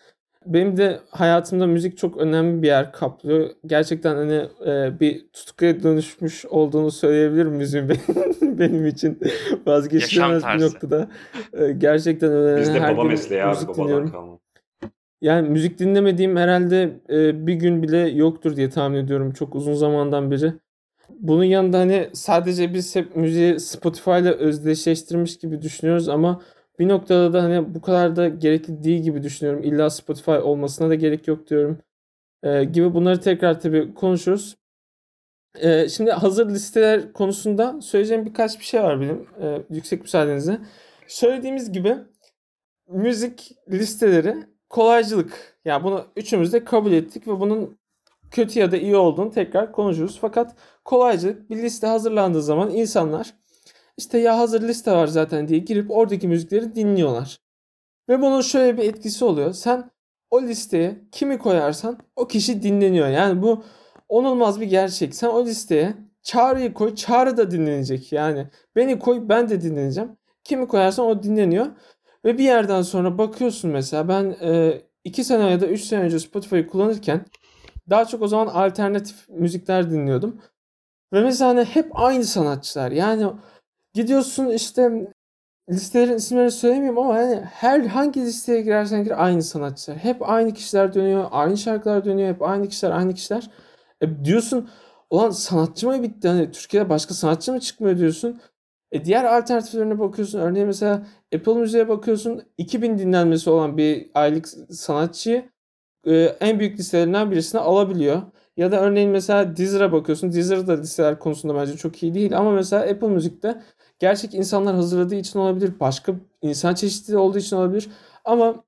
Benim 0.49 0.77
de 0.77 1.01
hayatımda 1.11 1.67
müzik 1.67 1.99
çok 1.99 2.17
önemli 2.17 2.63
bir 2.63 2.67
yer 2.67 2.93
kaplıyor. 2.93 3.51
Gerçekten 3.67 4.17
hani 4.17 4.43
e, 4.67 5.01
bir 5.01 5.29
tutkuya 5.33 5.83
dönüşmüş 5.83 6.45
olduğunu 6.47 6.91
söyleyebilirim 6.91 7.53
müziğin 7.53 7.89
benim, 7.89 8.59
benim 8.59 8.87
için. 8.87 9.19
Vazgeçilemez 9.67 10.43
bir 10.45 10.61
noktada. 10.61 11.09
E, 11.53 11.73
gerçekten 11.73 12.33
öyle. 12.33 12.61
Bizde 12.61 12.81
her 12.81 12.97
baba 12.97 13.05
mesleği 13.05 13.43
abi 13.43 13.51
müzik 13.51 13.69
babadan 13.69 13.85
dinliyorum. 13.85 14.13
kalma. 14.13 14.39
Yani 15.21 15.49
müzik 15.49 15.79
dinlemediğim 15.79 16.37
herhalde 16.37 16.91
e, 17.11 17.47
bir 17.47 17.55
gün 17.55 17.83
bile 17.83 17.99
yoktur 17.99 18.57
diye 18.57 18.71
tahmin 18.71 18.99
ediyorum 18.99 19.33
çok 19.33 19.55
uzun 19.55 19.75
zamandan 19.75 20.31
beri. 20.31 20.53
Bunun 21.21 21.45
yanında 21.45 21.79
hani 21.79 22.09
sadece 22.13 22.75
biz 22.75 22.97
hep 22.97 23.17
müziği 23.17 23.61
Spotify 23.61 24.11
ile 24.11 24.31
özdeşleştirmiş 24.31 25.39
gibi 25.39 25.63
düşünüyoruz 25.63 26.09
ama 26.09 26.41
bir 26.79 26.89
noktada 26.89 27.33
da 27.33 27.43
hani 27.43 27.75
bu 27.75 27.81
kadar 27.81 28.17
da 28.17 28.29
gerekli 28.29 28.85
değil 28.85 29.03
gibi 29.03 29.23
düşünüyorum. 29.23 29.65
İlla 29.65 29.91
Spotify 29.91 30.31
olmasına 30.31 30.89
da 30.89 30.95
gerek 30.95 31.29
yok 31.29 31.51
diyorum. 31.51 31.79
E, 32.43 32.65
gibi 32.65 32.95
bunları 32.95 33.21
tekrar 33.21 33.61
tabii 33.61 33.95
konuşuruz. 33.95 34.57
E, 35.61 35.89
şimdi 35.89 36.11
hazır 36.11 36.51
listeler 36.51 37.13
konusunda 37.13 37.81
söyleyeceğim 37.83 38.27
birkaç 38.27 38.61
bir 38.61 38.65
şey 38.65 38.83
var 38.83 39.01
benim. 39.01 39.27
e, 39.43 39.63
yüksek 39.71 40.03
müsaadenizle. 40.03 40.59
Söylediğimiz 41.07 41.73
gibi 41.73 41.97
müzik 42.89 43.53
listeleri 43.71 44.37
kolaycılık. 44.69 45.59
Yani 45.65 45.85
bunu 45.85 46.07
üçümüz 46.17 46.53
de 46.53 46.65
kabul 46.65 46.93
ettik 46.93 47.29
ve 47.29 47.41
bunun 47.41 47.79
kötü 48.31 48.59
ya 48.59 48.73
da 48.73 48.77
iyi 48.77 48.97
olduğunu 48.97 49.31
tekrar 49.31 49.73
konuşuruz. 49.73 50.19
Fakat 50.21 50.57
kolaycılık 50.85 51.51
bir 51.51 51.57
liste 51.57 51.87
hazırlandığı 51.87 52.43
zaman 52.43 52.71
insanlar 52.71 53.35
işte 53.99 54.19
ya 54.19 54.39
hazır 54.39 54.69
liste 54.69 54.93
var 54.93 55.07
zaten 55.07 55.49
diye 55.49 55.59
girip 55.59 55.91
oradaki 55.91 56.29
müzikleri 56.29 56.75
dinliyorlar. 56.75 57.41
Ve 58.09 58.23
bunun 58.23 58.41
şöyle 58.41 58.79
bir 58.79 58.85
etkisi 58.85 59.25
oluyor. 59.25 59.53
Sen 59.53 59.91
o 60.31 60.43
listeye 60.43 61.01
kimi 61.13 61.39
koyarsan 61.39 61.99
o 62.17 62.29
kişi 62.29 62.63
dinleniyor. 62.63 63.09
Yani 63.09 63.43
bu 63.43 63.65
onulmaz 64.09 64.61
bir 64.61 64.67
gerçek. 64.67 65.15
Sen 65.15 65.29
o 65.29 65.47
listeye 65.47 65.95
Çağrı'yı 66.23 66.75
koy, 66.75 66.95
Çağrı 66.95 67.37
da 67.37 67.51
dinlenecek. 67.51 68.13
Yani 68.13 68.49
beni 68.77 68.99
koy, 68.99 69.29
ben 69.29 69.49
de 69.49 69.61
dinleneceğim. 69.61 70.17
Kimi 70.45 70.69
koyarsan 70.69 71.07
o 71.07 71.23
dinleniyor. 71.23 71.67
Ve 72.25 72.39
bir 72.39 72.45
yerden 72.45 72.83
sonra 72.83 73.19
bakıyorsun 73.19 73.71
mesela 73.71 74.09
ben 74.09 74.37
2 75.05 75.21
e, 75.21 75.25
sene 75.25 75.51
ya 75.51 75.61
da 75.61 75.67
3 75.67 75.83
sene 75.83 76.01
önce 76.01 76.19
Spotify'ı 76.19 76.67
kullanırken 76.67 77.27
daha 77.91 78.05
çok 78.05 78.23
o 78.23 78.29
zaman 78.29 78.47
alternatif 78.47 79.29
müzikler 79.29 79.91
dinliyordum. 79.91 80.43
Ve 81.13 81.23
mesela 81.23 81.51
hani 81.51 81.65
hep 81.65 81.91
aynı 81.95 82.25
sanatçılar. 82.25 82.91
Yani 82.91 83.27
gidiyorsun 83.95 84.49
işte 84.49 85.13
listelerin 85.71 86.17
isimlerini 86.17 86.51
söylemeyeyim 86.51 86.99
ama 86.99 87.19
yani 87.19 87.41
her 87.41 87.81
hangi 87.81 88.21
listeye 88.21 88.63
girersen 88.63 89.05
gir 89.05 89.25
aynı 89.25 89.43
sanatçılar. 89.43 89.99
Hep 89.99 90.31
aynı 90.31 90.55
kişiler 90.55 90.95
dönüyor, 90.95 91.29
aynı 91.31 91.57
şarkılar 91.57 92.05
dönüyor, 92.05 92.29
hep 92.29 92.43
aynı 92.43 92.69
kişiler, 92.69 92.91
aynı 92.91 93.15
kişiler. 93.15 93.51
E 94.01 94.25
diyorsun 94.25 94.71
ulan 95.11 95.31
sanatçı 95.31 95.87
mı 95.89 96.03
bitti? 96.03 96.29
Hani 96.29 96.51
Türkiye'de 96.51 96.89
başka 96.89 97.15
sanatçı 97.15 97.53
mı 97.53 97.61
çıkmıyor 97.61 97.99
diyorsun. 97.99 98.41
E 98.93 99.05
diğer 99.05 99.25
alternatiflerine 99.25 99.99
bakıyorsun. 99.99 100.39
Örneğin 100.39 100.67
mesela 100.67 101.07
Apple 101.35 101.55
Müziğe 101.55 101.89
bakıyorsun. 101.89 102.43
2000 102.59 102.99
dinlenmesi 102.99 103.51
olan 103.51 103.77
bir 103.77 104.11
aylık 104.15 104.49
sanatçıyı 104.71 105.51
e, 106.07 106.15
en 106.41 106.61
büyük 106.61 106.79
listelerinden 106.79 107.31
birisine 107.31 107.61
alabiliyor. 107.61 108.23
Ya 108.59 108.73
da 108.73 108.81
örneğin 108.81 109.11
mesela 109.11 109.57
Deezer'a 109.57 109.93
bakıyorsun. 109.93 110.33
Deezer 110.33 110.67
da 110.67 110.73
listeler 110.81 111.19
konusunda 111.19 111.55
bence 111.55 111.77
çok 111.77 112.03
iyi 112.03 112.15
değil. 112.15 112.39
Ama 112.39 112.53
mesela 112.53 112.83
Apple 112.83 113.09
Müzik'te 113.09 113.63
gerçek 113.99 114.35
insanlar 114.35 114.75
hazırladığı 114.75 115.15
için 115.15 115.39
olabilir. 115.39 115.73
Başka 115.81 116.15
insan 116.43 116.75
çeşitliliği 116.75 117.19
olduğu 117.19 117.39
için 117.39 117.57
olabilir. 117.57 117.89
Ama 118.25 118.65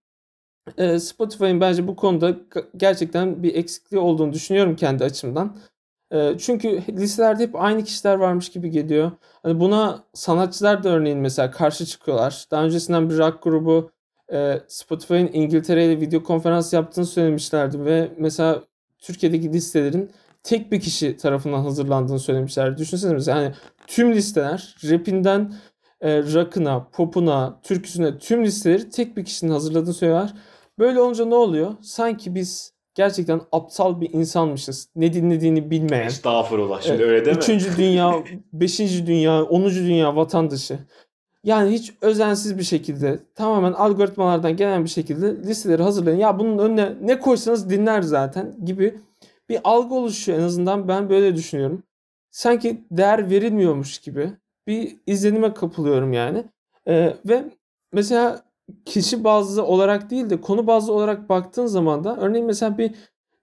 e, 0.78 0.98
Spotify'ın 0.98 1.60
bence 1.60 1.88
bu 1.88 1.96
konuda 1.96 2.36
gerçekten 2.76 3.42
bir 3.42 3.54
eksikliği 3.54 4.00
olduğunu 4.02 4.32
düşünüyorum 4.32 4.76
kendi 4.76 5.04
açımdan. 5.04 5.56
E, 6.12 6.38
çünkü 6.38 6.82
listelerde 6.88 7.42
hep 7.42 7.56
aynı 7.56 7.84
kişiler 7.84 8.14
varmış 8.14 8.48
gibi 8.50 8.70
geliyor. 8.70 9.12
Hani 9.42 9.60
buna 9.60 10.04
sanatçılar 10.14 10.84
da 10.84 10.88
örneğin 10.88 11.18
mesela 11.18 11.50
karşı 11.50 11.86
çıkıyorlar. 11.86 12.46
Daha 12.50 12.64
öncesinden 12.64 13.10
bir 13.10 13.18
rock 13.18 13.42
grubu 13.42 13.90
e, 14.32 14.60
Spotify'ın 14.68 15.30
İngiltere 15.32 16.00
video 16.00 16.22
konferans 16.22 16.72
yaptığını 16.72 17.06
söylemişlerdi 17.06 17.84
ve 17.84 18.12
mesela 18.18 18.69
Türkiye'deki 19.00 19.52
listelerin 19.52 20.10
tek 20.42 20.72
bir 20.72 20.80
kişi 20.80 21.16
tarafından 21.16 21.60
hazırlandığını 21.62 22.18
söylemişler. 22.18 22.78
Düşünsene 22.78 23.12
mesela 23.12 23.38
hani 23.38 23.52
tüm 23.86 24.12
listeler 24.12 24.74
rapinden 24.90 25.54
e, 26.00 26.22
rock'ına, 26.22 26.88
pop'una, 26.92 27.60
türküsüne 27.62 28.18
tüm 28.18 28.44
listeleri 28.44 28.90
tek 28.90 29.16
bir 29.16 29.24
kişinin 29.24 29.50
hazırladığını 29.50 29.94
söylüyorlar. 29.94 30.34
Böyle 30.78 31.00
olunca 31.00 31.24
ne 31.24 31.34
oluyor? 31.34 31.74
Sanki 31.82 32.34
biz 32.34 32.72
gerçekten 32.94 33.40
aptal 33.52 34.00
bir 34.00 34.10
insanmışız. 34.12 34.88
Ne 34.96 35.12
dinlediğini 35.12 35.70
bilmeyen. 35.70 36.06
Estağfurullah 36.06 36.82
şimdi 36.82 37.04
öyle 37.04 37.24
deme. 37.24 37.36
Üçüncü 37.36 37.76
dünya, 37.76 38.24
beşinci 38.52 39.06
dünya, 39.06 39.42
onuncu 39.42 39.84
dünya 39.84 40.16
vatandaşı. 40.16 40.78
Yani 41.44 41.70
hiç 41.70 41.94
özensiz 42.00 42.58
bir 42.58 42.62
şekilde 42.62 43.18
tamamen 43.34 43.72
algoritmalardan 43.72 44.56
gelen 44.56 44.84
bir 44.84 44.88
şekilde 44.88 45.36
listeleri 45.48 45.82
hazırlayın. 45.82 46.18
Ya 46.18 46.38
bunun 46.38 46.58
önüne 46.58 46.92
ne 47.02 47.20
koysanız 47.20 47.70
dinler 47.70 48.02
zaten 48.02 48.56
gibi 48.64 49.00
bir 49.48 49.60
algı 49.64 49.94
oluşuyor 49.94 50.38
en 50.38 50.42
azından 50.42 50.88
ben 50.88 51.10
böyle 51.10 51.36
düşünüyorum. 51.36 51.82
Sanki 52.30 52.84
değer 52.90 53.30
verilmiyormuş 53.30 53.98
gibi 53.98 54.32
bir 54.66 54.96
izlenime 55.06 55.54
kapılıyorum 55.54 56.12
yani. 56.12 56.44
Ee, 56.88 57.14
ve 57.28 57.44
mesela 57.92 58.42
kişi 58.84 59.24
bazlı 59.24 59.64
olarak 59.64 60.10
değil 60.10 60.30
de 60.30 60.40
konu 60.40 60.66
bazlı 60.66 60.92
olarak 60.92 61.28
baktığın 61.28 61.66
zaman 61.66 62.04
da 62.04 62.16
örneğin 62.16 62.46
mesela 62.46 62.78
bir 62.78 62.94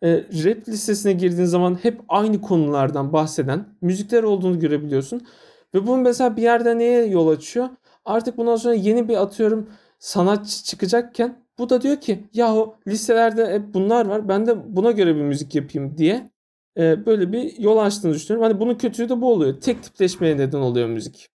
e, 0.04 0.16
rap 0.16 0.70
listesine 0.70 1.14
girdiğin 1.14 1.46
zaman 1.46 1.76
hep 1.76 2.02
aynı 2.10 2.42
konulardan 2.42 3.14
bahseden 3.14 3.66
müzikler 3.82 4.24
olduğunu 4.24 4.60
görebiliyorsun. 4.60 5.28
Ve 5.74 5.88
bu 5.88 5.98
mesela 5.98 6.38
bir 6.38 6.42
yerde 6.42 6.78
neye 6.78 7.06
yol 7.06 7.28
açıyor? 7.28 7.70
Artık 8.08 8.38
bundan 8.38 8.56
sonra 8.56 8.74
yeni 8.74 9.10
bir 9.10 9.22
atıyorum 9.22 9.70
sanatçı 10.00 10.64
çıkacakken 10.64 11.46
bu 11.60 11.70
da 11.70 11.82
diyor 11.82 12.02
ki 12.02 12.24
yahu 12.34 12.76
listelerde 12.88 13.54
hep 13.54 13.74
bunlar 13.74 14.06
var 14.06 14.30
ben 14.30 14.48
de 14.48 14.76
buna 14.76 14.92
göre 14.92 15.16
bir 15.16 15.22
müzik 15.22 15.56
yapayım 15.56 15.98
diye 15.98 16.32
e, 16.78 17.06
böyle 17.06 17.32
bir 17.32 17.60
yol 17.60 17.78
açtığını 17.78 18.14
düşünüyorum. 18.14 18.52
Hani 18.52 18.60
bunun 18.60 18.76
kötüyü 18.76 19.10
de 19.10 19.22
bu 19.22 19.32
oluyor. 19.32 19.62
Tek 19.62 19.84
tipleşmeye 19.84 20.38
neden 20.38 20.58
oluyor 20.58 20.88
müzik. 20.88 21.30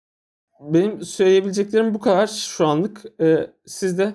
Benim 0.60 1.02
söyleyebileceklerim 1.02 1.94
bu 1.94 2.00
kadar 2.00 2.26
şu 2.26 2.66
anlık. 2.66 3.20
E, 3.20 3.50
siz 3.66 3.98
de 3.98 4.14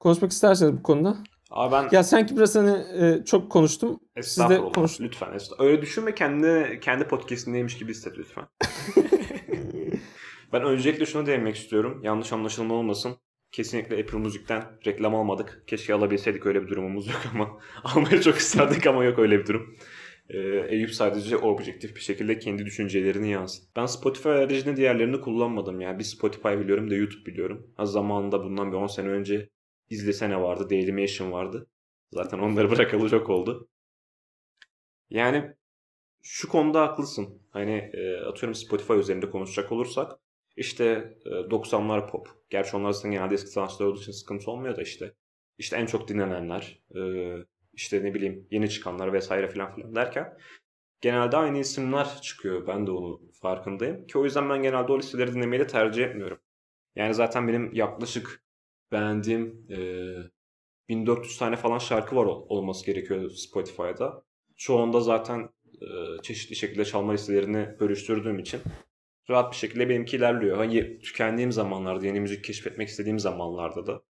konuşmak 0.00 0.32
isterseniz 0.32 0.72
bu 0.78 0.82
konuda. 0.82 1.16
Abi 1.50 1.72
ben... 1.72 1.88
Ya 1.92 2.04
sanki 2.04 2.36
biraz 2.36 2.56
hani 2.56 2.70
e, 2.70 3.24
çok 3.24 3.52
konuştum. 3.52 4.00
Siz 4.22 4.48
de 4.48 4.58
konuşun. 4.74 5.04
Lütfen. 5.04 5.28
Öyle 5.58 5.82
düşünme 5.82 6.14
kendi 6.14 6.80
kendi 6.80 7.04
podcast'indeymiş 7.08 7.78
gibi 7.78 7.90
hisset 7.90 8.18
lütfen. 8.18 8.44
ben 10.52 10.62
öncelikle 10.62 11.06
şunu 11.06 11.26
değinmek 11.26 11.56
istiyorum. 11.56 12.00
Yanlış 12.04 12.32
anlaşılma 12.32 12.74
olmasın. 12.74 13.16
Kesinlikle 13.52 14.00
Apple 14.02 14.18
Müzik'ten 14.18 14.64
reklam 14.86 15.14
almadık. 15.14 15.64
Keşke 15.66 15.94
alabilseydik 15.94 16.46
öyle 16.46 16.62
bir 16.62 16.68
durumumuz 16.68 17.06
yok 17.06 17.22
ama 17.34 17.60
almayı 17.84 18.20
çok 18.20 18.36
isterdik 18.36 18.86
ama 18.86 19.04
yok 19.04 19.18
öyle 19.18 19.38
bir 19.38 19.46
durum. 19.46 19.76
Ee, 20.28 20.38
Eyüp 20.68 20.90
sadece 20.90 21.36
objektif 21.36 21.96
bir 21.96 22.00
şekilde 22.00 22.38
kendi 22.38 22.66
düşüncelerini 22.66 23.30
yansıt. 23.30 23.76
Ben 23.76 23.86
Spotify 23.86 24.28
haricinde 24.28 24.76
diğerlerini 24.76 25.20
kullanmadım. 25.20 25.80
Yani 25.80 25.98
bir 25.98 26.04
Spotify 26.04 26.48
biliyorum 26.48 26.90
da 26.90 26.94
YouTube 26.94 27.26
biliyorum. 27.26 27.74
Az 27.78 27.92
zamanında 27.92 28.44
bundan 28.44 28.72
bir 28.72 28.76
10 28.76 28.86
sene 28.86 29.08
önce 29.08 29.48
izlesene 29.90 30.40
vardı, 30.40 30.70
Dailymotion 30.70 31.32
vardı. 31.32 31.68
Zaten 32.12 32.38
onları 32.38 32.70
bırakalı 32.70 33.08
çok 33.10 33.30
oldu. 33.30 33.68
Yani 35.10 35.52
şu 36.22 36.48
konuda 36.48 36.82
haklısın. 36.82 37.42
Hani 37.50 37.90
e, 37.94 38.16
atıyorum 38.16 38.54
Spotify 38.54 38.94
üzerinde 38.94 39.30
konuşacak 39.30 39.72
olursak 39.72 40.12
işte 40.56 41.18
e, 41.24 41.50
90'lar 41.50 42.10
pop. 42.10 42.28
Gerçi 42.50 42.76
onlar 42.76 42.92
zaten 42.92 43.10
genelde 43.10 43.34
eski 43.34 43.50
sanatçılar 43.50 43.86
olduğu 43.86 44.00
için 44.00 44.12
sıkıntı 44.12 44.50
olmuyor 44.50 44.76
da 44.76 44.82
işte. 44.82 45.14
İşte 45.58 45.76
en 45.76 45.86
çok 45.86 46.08
dinlenenler, 46.08 46.82
e, 46.94 47.00
işte 47.72 48.04
ne 48.04 48.14
bileyim 48.14 48.46
yeni 48.50 48.70
çıkanlar 48.70 49.12
vesaire 49.12 49.48
filan 49.48 49.74
filan 49.74 49.94
derken 49.94 50.38
genelde 51.00 51.36
aynı 51.36 51.58
isimler 51.58 52.20
çıkıyor. 52.22 52.66
Ben 52.66 52.86
de 52.86 52.90
onu 52.90 53.20
farkındayım. 53.40 54.06
Ki 54.06 54.18
o 54.18 54.24
yüzden 54.24 54.50
ben 54.50 54.62
genelde 54.62 54.92
o 54.92 54.98
listeleri 54.98 55.34
dinlemeyi 55.34 55.60
de 55.62 55.66
tercih 55.66 56.04
etmiyorum. 56.04 56.38
Yani 56.96 57.14
zaten 57.14 57.48
benim 57.48 57.74
yaklaşık 57.74 58.42
beğendiğim 58.92 59.66
e, 59.70 59.78
1400 60.88 61.38
tane 61.38 61.56
falan 61.56 61.78
şarkı 61.78 62.16
var 62.16 62.26
olması 62.26 62.86
gerekiyor 62.86 63.30
Spotify'da. 63.30 64.24
Çoğunda 64.56 65.00
zaten 65.00 65.48
e, 65.80 65.86
çeşitli 66.22 66.56
şekilde 66.56 66.84
çalma 66.84 67.12
listelerini 67.12 67.80
bölüştürdüğüm 67.80 68.38
için 68.38 68.60
rahat 69.30 69.52
bir 69.52 69.56
şekilde 69.56 69.88
benimki 69.88 70.16
ilerliyor. 70.16 70.56
Hani 70.56 70.98
tükendiğim 70.98 71.52
zamanlarda, 71.52 72.06
yeni 72.06 72.20
müzik 72.20 72.44
keşfetmek 72.44 72.88
istediğim 72.88 73.18
zamanlarda 73.18 73.86
da 73.86 74.02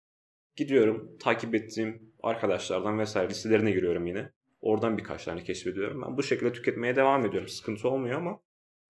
gidiyorum 0.56 1.16
takip 1.20 1.54
ettiğim 1.54 2.12
arkadaşlardan 2.22 2.98
vesaire 2.98 3.28
listelerine 3.28 3.70
giriyorum 3.70 4.06
yine. 4.06 4.32
Oradan 4.60 4.98
birkaç 4.98 5.24
tane 5.24 5.44
keşfediyorum. 5.44 6.02
Ben 6.02 6.16
bu 6.16 6.22
şekilde 6.22 6.52
tüketmeye 6.52 6.96
devam 6.96 7.26
ediyorum. 7.26 7.48
Sıkıntı 7.48 7.88
olmuyor 7.88 8.20
ama 8.20 8.40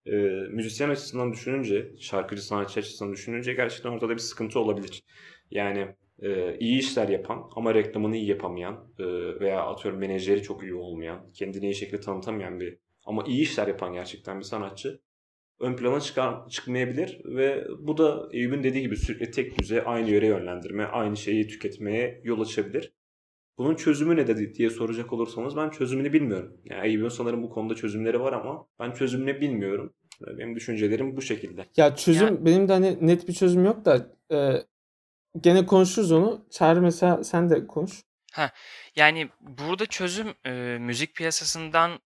e, 0.07 0.13
müzisyen 0.51 0.91
açısından 0.91 1.33
düşününce, 1.33 1.93
şarkıcı 2.01 2.43
sanatçı 2.43 2.81
açısından 2.81 3.13
düşününce 3.13 3.53
gerçekten 3.53 3.91
ortada 3.91 4.13
bir 4.13 4.19
sıkıntı 4.19 4.61
olabilir. 4.61 5.03
Yani 5.51 5.89
e, 6.23 6.59
iyi 6.59 6.79
işler 6.79 7.09
yapan 7.09 7.51
ama 7.57 7.75
reklamını 7.75 8.17
iyi 8.17 8.29
yapamayan 8.29 8.93
e, 8.99 9.05
veya 9.41 9.63
atıyorum 9.63 10.01
menajeri 10.01 10.43
çok 10.43 10.63
iyi 10.63 10.75
olmayan, 10.75 11.33
kendini 11.33 11.65
iyi 11.65 11.75
şekilde 11.75 12.01
tanıtamayan 12.01 12.61
bir 12.61 12.79
ama 13.05 13.25
iyi 13.27 13.43
işler 13.43 13.69
yapan 13.69 13.93
gerçekten 13.93 14.39
bir 14.39 14.45
sanatçı 14.45 15.01
ön 15.63 15.77
plana 15.77 16.01
çıkar, 16.01 16.49
çıkmayabilir 16.49 17.21
ve 17.25 17.67
bu 17.79 17.99
da 17.99 18.29
Eyüp'ün 18.33 18.63
dediği 18.63 18.83
gibi 18.83 18.97
sürekli 18.97 19.31
tek 19.31 19.59
düze 19.59 19.85
aynı 19.85 20.11
yöre 20.11 20.27
yönlendirme, 20.27 20.85
aynı 20.85 21.17
şeyi 21.17 21.49
tüketmeye 21.49 22.21
yol 22.25 22.41
açabilir. 22.41 22.93
Bunun 23.59 23.75
çözümü 23.75 24.17
ne 24.17 24.27
dedi 24.27 24.55
diye 24.55 24.71
soracak 24.71 25.13
olursanız 25.13 25.57
ben 25.57 25.71
çözümünü 25.71 26.13
bilmiyorum. 26.13 26.61
Yani 26.65 26.87
Eyüp'ün 26.87 27.09
sanırım 27.09 27.43
bu 27.43 27.51
konuda 27.51 27.75
çözümleri 27.75 28.21
var 28.21 28.33
ama 28.33 28.67
ben 28.79 28.93
çözümünü 28.93 29.41
bilmiyorum. 29.41 29.95
Benim 30.21 30.57
düşüncelerim 30.57 31.17
bu 31.17 31.23
şekilde. 31.23 31.67
Ya 31.77 31.97
çözüm 31.97 32.27
yani... 32.27 32.47
benim 32.47 32.69
de 32.69 32.73
hani 32.73 33.07
net 33.07 33.29
bir 33.29 33.33
çözüm 33.33 33.65
yok 33.65 33.85
da 33.85 34.17
e, 34.33 34.63
gene 35.41 35.67
konuşuruz 35.67 36.13
onu. 36.13 36.47
Çağrı 36.51 36.83
mesela 36.83 37.25
sen 37.25 37.51
de 37.51 37.67
konuş. 37.67 38.03
Ha, 38.33 38.51
yani 38.97 39.29
burada 39.41 39.87
çözüm 39.87 40.35
e, 40.47 40.79
müzik 40.81 41.15
piyasasından 41.15 42.01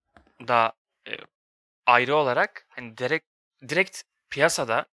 da 0.49 0.73
e, 1.09 1.13
ayrı 1.87 2.17
olarak 2.17 2.67
hani 2.69 2.97
direkt 2.97 3.36
direkt 3.69 4.03
piyasada 4.31 4.87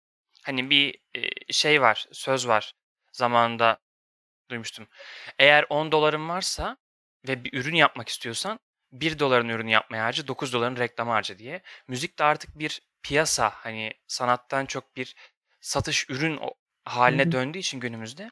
hani 0.44 0.70
bir 0.70 1.00
e, 1.16 1.54
şey 1.54 1.82
var, 1.82 2.06
söz 2.12 2.48
var. 2.48 2.74
Zamanında 3.12 3.80
duymuştum. 4.50 4.88
Eğer 5.40 5.66
10 5.70 5.92
doların 5.92 6.30
varsa 6.30 6.78
ve 7.28 7.44
bir 7.44 7.54
ürün 7.54 7.76
yapmak 7.76 8.10
istiyorsan 8.10 8.60
1 8.92 9.20
doların 9.20 9.50
ürünü 9.50 9.72
yapmaya 9.72 10.06
harca 10.06 10.28
9 10.28 10.54
doların 10.54 10.78
reklam 10.78 11.08
harca 11.08 11.38
diye. 11.38 11.62
Müzik 11.88 12.20
de 12.20 12.24
artık 12.24 12.60
bir 12.60 12.82
piyasa 13.04 13.50
hani 13.50 13.94
sanattan 14.08 14.66
çok 14.66 14.96
bir 14.96 15.16
satış 15.62 16.10
ürün 16.10 16.40
haline 16.86 17.32
döndüğü 17.32 17.60
için 17.60 17.80
günümüzde 17.80 18.32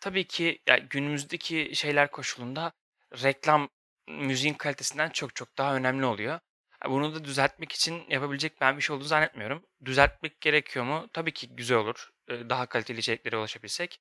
tabii 0.00 0.26
ki 0.26 0.58
ya 0.68 0.78
günümüzdeki 0.78 1.70
şeyler 1.74 2.10
koşulunda 2.10 2.72
reklam 3.12 3.68
müziğin 4.08 4.54
kalitesinden 4.54 5.10
çok 5.10 5.34
çok 5.36 5.58
daha 5.58 5.74
önemli 5.76 6.06
oluyor. 6.06 6.40
Bunu 6.88 7.14
da 7.14 7.24
düzeltmek 7.24 7.72
için 7.72 8.02
yapabilecek 8.08 8.60
ben 8.60 8.76
bir 8.76 8.82
şey 8.82 8.96
olduğunu 8.96 9.08
zannetmiyorum. 9.08 9.62
Düzeltmek 9.84 10.40
gerekiyor 10.40 10.84
mu? 10.84 11.08
Tabii 11.12 11.32
ki 11.32 11.48
güzel 11.56 11.78
olur. 11.78 12.10
Ee, 12.28 12.50
Daha 12.50 12.66
kaliteli 12.66 12.98
içeriklere 12.98 13.36
ulaşabilsek. 13.36 14.00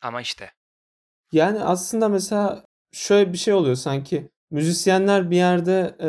Ama 0.00 0.20
işte. 0.20 0.52
Yani 1.32 1.60
aslında 1.60 2.08
mesela 2.08 2.64
şöyle 2.92 3.32
bir 3.32 3.38
şey 3.38 3.54
oluyor 3.54 3.76
sanki 3.76 4.28
müzisyenler 4.50 5.30
bir 5.30 5.36
yerde 5.36 5.96
e, 6.00 6.08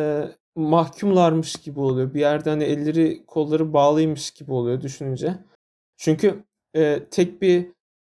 mahkumlarmış 0.55 1.55
gibi 1.55 1.79
oluyor. 1.79 2.13
Bir 2.13 2.19
yerde 2.19 2.49
hani 2.49 2.63
elleri 2.63 3.25
kolları 3.25 3.73
bağlıymış 3.73 4.31
gibi 4.31 4.51
oluyor 4.51 4.81
düşününce. 4.81 5.37
Çünkü 5.97 6.43
e, 6.75 7.03
tek 7.11 7.41
bir 7.41 7.67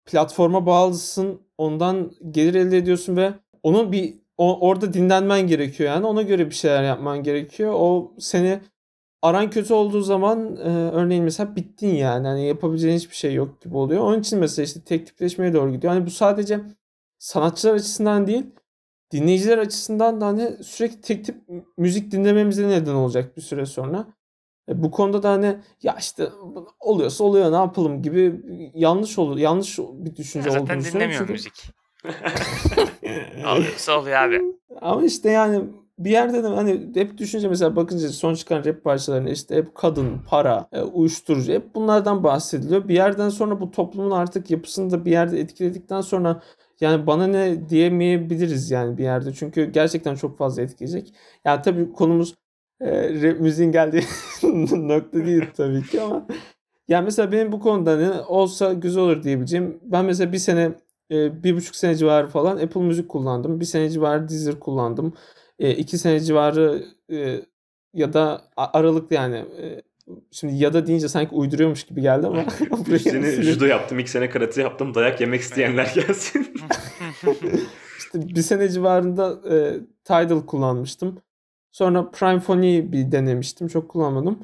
platforma 0.06 0.66
bağlısın, 0.66 1.42
ondan 1.58 2.12
gelir 2.32 2.56
elde 2.56 2.78
ediyorsun 2.78 3.18
ve 3.18 3.34
onun 3.64 3.92
bir 3.92 4.16
o- 4.40 4.68
orada 4.68 4.94
dinlenmen 4.94 5.48
gerekiyor 5.48 5.90
yani 5.90 6.06
ona 6.06 6.22
göre 6.22 6.46
bir 6.50 6.56
şeyler 6.56 6.84
yapman 6.84 7.24
gerekiyor. 7.24 7.74
O 7.76 8.12
seni 8.20 8.60
aran 9.22 9.50
kötü 9.50 9.74
olduğu 9.74 10.02
zaman 10.02 10.56
e, 10.58 10.70
örneğin 10.70 11.24
mesela 11.24 11.56
bittin 11.56 11.96
yani. 11.96 12.28
Hani 12.28 12.46
yapabileceğin 12.48 12.96
hiçbir 12.98 13.16
şey 13.16 13.34
yok 13.34 13.62
gibi 13.62 13.78
oluyor. 13.78 14.04
Onun 14.04 14.20
için 14.20 14.40
mesela 14.40 14.64
işte 14.64 14.82
tek 14.84 15.08
tipleşmeye 15.08 15.54
doğru 15.54 15.72
gidiyor. 15.72 15.94
Hani 15.94 16.06
bu 16.06 16.10
sadece 16.12 16.60
sanatçılar 17.18 17.74
açısından 17.74 18.28
değil, 18.28 18.46
dinleyiciler 19.12 19.58
açısından 19.58 20.22
da 20.22 20.26
hani 20.28 20.64
sürekli 20.64 21.02
tek 21.02 21.26
tip 21.26 21.36
müzik 21.78 22.12
dinlememize 22.12 22.68
neden 22.68 22.94
olacak 22.94 23.38
bir 23.38 23.42
süre 23.42 23.66
sonra. 23.66 24.08
E, 24.70 24.84
bu 24.84 24.92
konuda 24.92 25.24
da 25.24 25.30
hani 25.32 25.56
ya 25.84 25.96
işte 26.00 26.30
oluyorsa 26.80 27.24
oluyor 27.24 27.52
ne 27.52 27.56
yapalım 27.56 28.02
gibi 28.02 28.42
yanlış 28.74 29.20
olur. 29.20 29.38
Yanlış 29.38 29.80
bir 29.80 30.16
düşünce 30.16 30.50
Ya 30.50 30.56
olduğunu 30.56 30.68
zaten 30.68 30.80
düşünüyorum. 30.80 31.00
dinlemiyorum 31.00 31.28
Çünkü- 31.28 31.32
müzik. 31.34 31.74
Oluyorsa 33.48 34.00
oluyor 34.00 34.18
abi. 34.18 34.42
Ama 34.82 35.06
işte 35.06 35.30
yani 35.30 35.64
bir 36.00 36.10
yerde 36.12 36.44
de 36.44 36.48
hani 36.48 36.90
hep 36.96 37.18
düşünce 37.18 37.48
mesela 37.48 37.76
bakınca 37.76 38.10
son 38.10 38.34
çıkan 38.34 38.66
rap 38.66 38.84
parçalarına 38.84 39.30
işte 39.30 39.56
hep 39.56 39.76
kadın, 39.76 40.22
para, 40.28 40.70
e, 40.72 40.82
uyuşturucu 40.82 41.54
hep 41.54 41.76
bunlardan 41.76 42.24
bahsediliyor. 42.24 42.88
Bir 42.88 42.94
yerden 42.96 43.30
sonra 43.30 43.62
bu 43.62 43.72
toplumun 43.72 44.12
artık 44.12 44.52
yapısını 44.52 44.92
da 44.92 45.06
bir 45.06 45.12
yerde 45.12 45.40
etkiledikten 45.40 46.02
sonra 46.02 46.42
yani 46.82 47.08
bana 47.08 47.28
ne 47.28 47.70
diyemeyebiliriz 47.70 48.72
yani 48.72 48.98
bir 48.98 49.04
yerde. 49.04 49.34
Çünkü 49.34 49.72
gerçekten 49.72 50.16
çok 50.16 50.38
fazla 50.38 50.62
etkileyecek. 50.62 51.14
Yani 51.46 51.62
tabii 51.62 51.92
konumuz 51.92 52.36
e, 52.82 53.22
rap 53.24 53.40
müziğin 53.40 53.72
geldiği 53.72 54.04
nokta 54.72 55.26
değil 55.26 55.46
tabii 55.58 55.84
ki 55.84 56.02
ama 56.02 56.28
yani 56.88 57.06
mesela 57.06 57.32
benim 57.32 57.52
bu 57.52 57.60
konuda 57.60 57.98
ne 57.98 58.12
olsa 58.22 58.74
güzel 58.74 59.04
olur 59.04 59.24
diyebileceğim. 59.24 59.80
Ben 59.84 60.06
mesela 60.06 60.32
bir 60.34 60.38
sene 60.38 60.72
e, 61.12 61.44
bir 61.44 61.56
buçuk 61.56 61.76
sene 61.76 61.96
civarı 61.96 62.28
falan 62.28 62.58
Apple 62.58 62.82
Müzik 62.82 63.10
kullandım. 63.10 63.60
Bir 63.60 63.66
sene 63.66 63.90
civarı 63.90 64.30
Deezer 64.30 64.60
kullandım. 64.60 65.14
E, 65.60 65.72
iki 65.72 65.98
sene 65.98 66.20
civarı 66.20 66.84
e, 67.12 67.42
ya 67.94 68.14
da 68.14 68.42
a- 68.58 68.80
aralıklı 68.80 69.16
yani 69.16 69.36
e, 69.38 69.82
şimdi 70.32 70.56
ya 70.56 70.74
da 70.74 70.88
deyince 70.88 71.08
sanki 71.08 71.36
uyduruyormuş 71.36 71.84
gibi 71.84 72.02
geldi 72.02 72.28
ama 72.28 72.44
Üç 72.88 73.02
sene 73.02 73.32
judo 73.32 73.66
yaptım, 73.66 74.00
iki 74.00 74.12
sene 74.12 74.30
karate 74.30 74.62
yaptım. 74.62 74.94
Dayak 74.94 75.22
yemek 75.22 75.42
isteyenler 75.42 75.92
gelsin. 75.96 76.48
işte 77.98 78.22
bir 78.36 78.42
sene 78.42 78.70
civarında 78.70 79.40
e, 79.56 79.80
Tidal 80.04 80.42
kullanmıştım. 80.46 81.22
Sonra 81.72 82.12
Primefony 82.12 82.92
bir 82.92 83.12
denemiştim. 83.12 83.68
Çok 83.68 83.90
kullanmadım. 83.90 84.40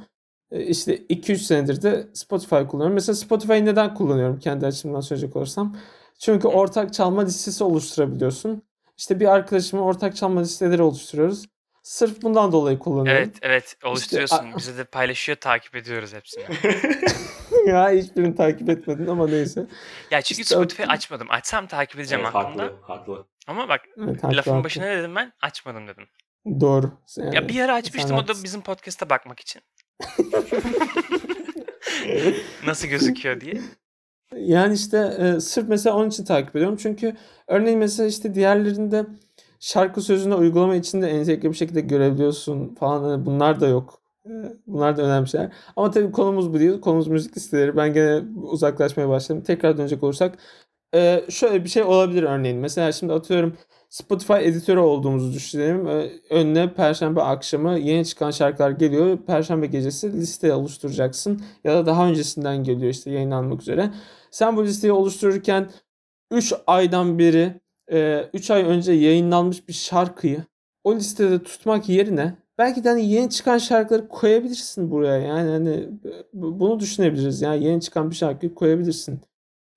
E, 0.51 0.63
işte 0.63 0.97
2-3 0.97 1.37
senedir 1.37 1.81
de 1.81 2.07
Spotify 2.13 2.55
kullanıyorum. 2.55 2.93
Mesela 2.93 3.15
Spotify'ı 3.15 3.65
neden 3.65 3.93
kullanıyorum 3.93 4.39
kendi 4.39 4.65
açımdan 4.65 4.99
söyleyecek 5.01 5.35
olursam. 5.35 5.77
Çünkü 6.19 6.47
ortak 6.47 6.93
çalma 6.93 7.25
listesi 7.25 7.63
oluşturabiliyorsun. 7.63 8.61
İşte 8.97 9.19
bir 9.19 9.25
arkadaşımla 9.33 9.83
ortak 9.83 10.15
çalma 10.15 10.39
listeleri 10.41 10.81
oluşturuyoruz. 10.81 11.45
Sırf 11.83 12.21
bundan 12.21 12.51
dolayı 12.51 12.79
kullanıyorum. 12.79 13.21
Evet 13.23 13.35
evet 13.41 13.77
oluşturuyorsun. 13.83 14.51
a- 14.53 14.57
Bize 14.57 14.77
de 14.77 14.83
paylaşıyor 14.83 15.35
takip 15.35 15.75
ediyoruz 15.75 16.13
hepsini. 16.13 16.43
ya 17.67 17.89
hiçbirini 17.89 18.35
takip 18.35 18.69
etmedin 18.69 19.07
ama 19.07 19.27
neyse. 19.27 19.65
Ya 20.11 20.21
çünkü 20.21 20.41
İşte- 20.41 20.55
Spotify 20.55 20.83
açmadım. 20.83 21.27
Açsam 21.29 21.67
takip 21.67 21.99
edeceğim 21.99 22.25
evet, 22.25 22.35
aklımda. 22.35 22.63
haklı, 22.63 22.77
haklı. 22.81 23.25
Ama 23.47 23.69
bak 23.69 23.81
Evet, 23.97 24.23
haklı, 24.23 24.37
lafın 24.37 24.51
haklı. 24.51 24.63
başına 24.63 24.85
ne 24.85 24.97
dedim 24.97 25.15
ben? 25.15 25.33
Açmadım 25.41 25.87
dedim. 25.87 26.07
Doğru. 26.59 26.91
Yani, 27.17 27.35
Ya 27.35 27.49
bir 27.49 27.61
ara 27.61 27.73
açmıştım 27.73 28.17
o 28.17 28.27
da 28.27 28.33
bizim 28.43 28.61
podcast'a 28.61 29.09
bakmak 29.09 29.39
için. 29.39 29.61
Nasıl 32.65 32.87
gözüküyor 32.87 33.41
diye. 33.41 33.61
Yani 34.39 34.73
işte 34.73 34.97
e, 35.19 35.39
sırf 35.39 35.69
mesela 35.69 35.95
onun 35.95 36.09
için 36.09 36.23
takip 36.25 36.55
ediyorum. 36.55 36.77
Çünkü 36.79 37.15
örneğin 37.47 37.79
mesela 37.79 38.09
işte 38.09 38.35
diğerlerinde 38.35 39.05
şarkı 39.59 40.01
sözünü 40.01 40.35
uygulama 40.35 40.75
içinde 40.75 41.07
entegre 41.09 41.49
bir 41.49 41.55
şekilde 41.55 41.81
görebiliyorsun 41.81 42.75
falan. 42.75 43.03
Hani 43.03 43.25
bunlar 43.25 43.59
da 43.59 43.67
yok. 43.67 44.01
E, 44.25 44.29
Bunlar 44.67 44.97
da 44.97 45.01
önemli 45.01 45.27
şeyler. 45.29 45.51
Ama 45.75 45.91
tabii 45.91 46.11
konumuz 46.11 46.53
bu 46.53 46.59
değil. 46.59 46.81
Konumuz 46.81 47.07
müzik 47.07 47.37
listeleri. 47.37 47.77
Ben 47.77 47.93
gene 47.93 48.21
uzaklaşmaya 48.43 49.09
başladım. 49.09 49.43
Tekrar 49.47 49.77
dönecek 49.77 50.03
olursak 50.03 50.37
e, 50.95 51.25
şöyle 51.29 51.63
bir 51.63 51.69
şey 51.69 51.83
olabilir 51.83 52.23
örneğin. 52.23 52.57
Mesela 52.57 52.91
şimdi 52.91 53.13
atıyorum 53.13 53.57
Spotify 53.89 54.33
editörü 54.33 54.79
olduğumuzu 54.79 55.33
düşünelim. 55.33 55.87
E, 55.87 56.09
Önüne 56.29 56.73
Perşembe 56.73 57.21
akşamı 57.21 57.79
yeni 57.79 58.05
çıkan 58.05 58.31
şarkılar 58.31 58.71
geliyor. 58.71 59.17
Perşembe 59.27 59.65
gecesi 59.67 60.13
liste 60.13 60.53
oluşturacaksın. 60.53 61.41
Ya 61.63 61.73
da 61.75 61.85
daha 61.85 62.07
öncesinden 62.07 62.63
geliyor 62.63 62.91
işte 62.91 63.11
yayınlanmak 63.11 63.61
üzere. 63.61 63.91
Sen 64.35 64.57
bu 64.57 64.65
listeyi 64.65 64.93
oluştururken 64.93 65.71
3 66.31 66.53
aydan 66.67 67.19
beri 67.19 67.61
3 68.33 68.51
ay 68.51 68.63
önce 68.63 68.91
yayınlanmış 68.91 69.67
bir 69.67 69.73
şarkıyı 69.73 70.43
o 70.83 70.95
listede 70.95 71.43
tutmak 71.43 71.89
yerine 71.89 72.37
belki 72.57 72.83
de 72.83 72.89
hani 72.89 73.09
yeni 73.09 73.29
çıkan 73.29 73.57
şarkıları 73.57 74.07
koyabilirsin 74.07 74.91
buraya. 74.91 75.17
Yani 75.17 75.49
hani 75.49 75.69
e, 76.05 76.23
bu- 76.33 76.59
bunu 76.59 76.79
düşünebiliriz. 76.79 77.41
Yani 77.41 77.63
yeni 77.63 77.81
çıkan 77.81 78.09
bir 78.11 78.15
şarkıyı 78.15 78.55
koyabilirsin. 78.55 79.19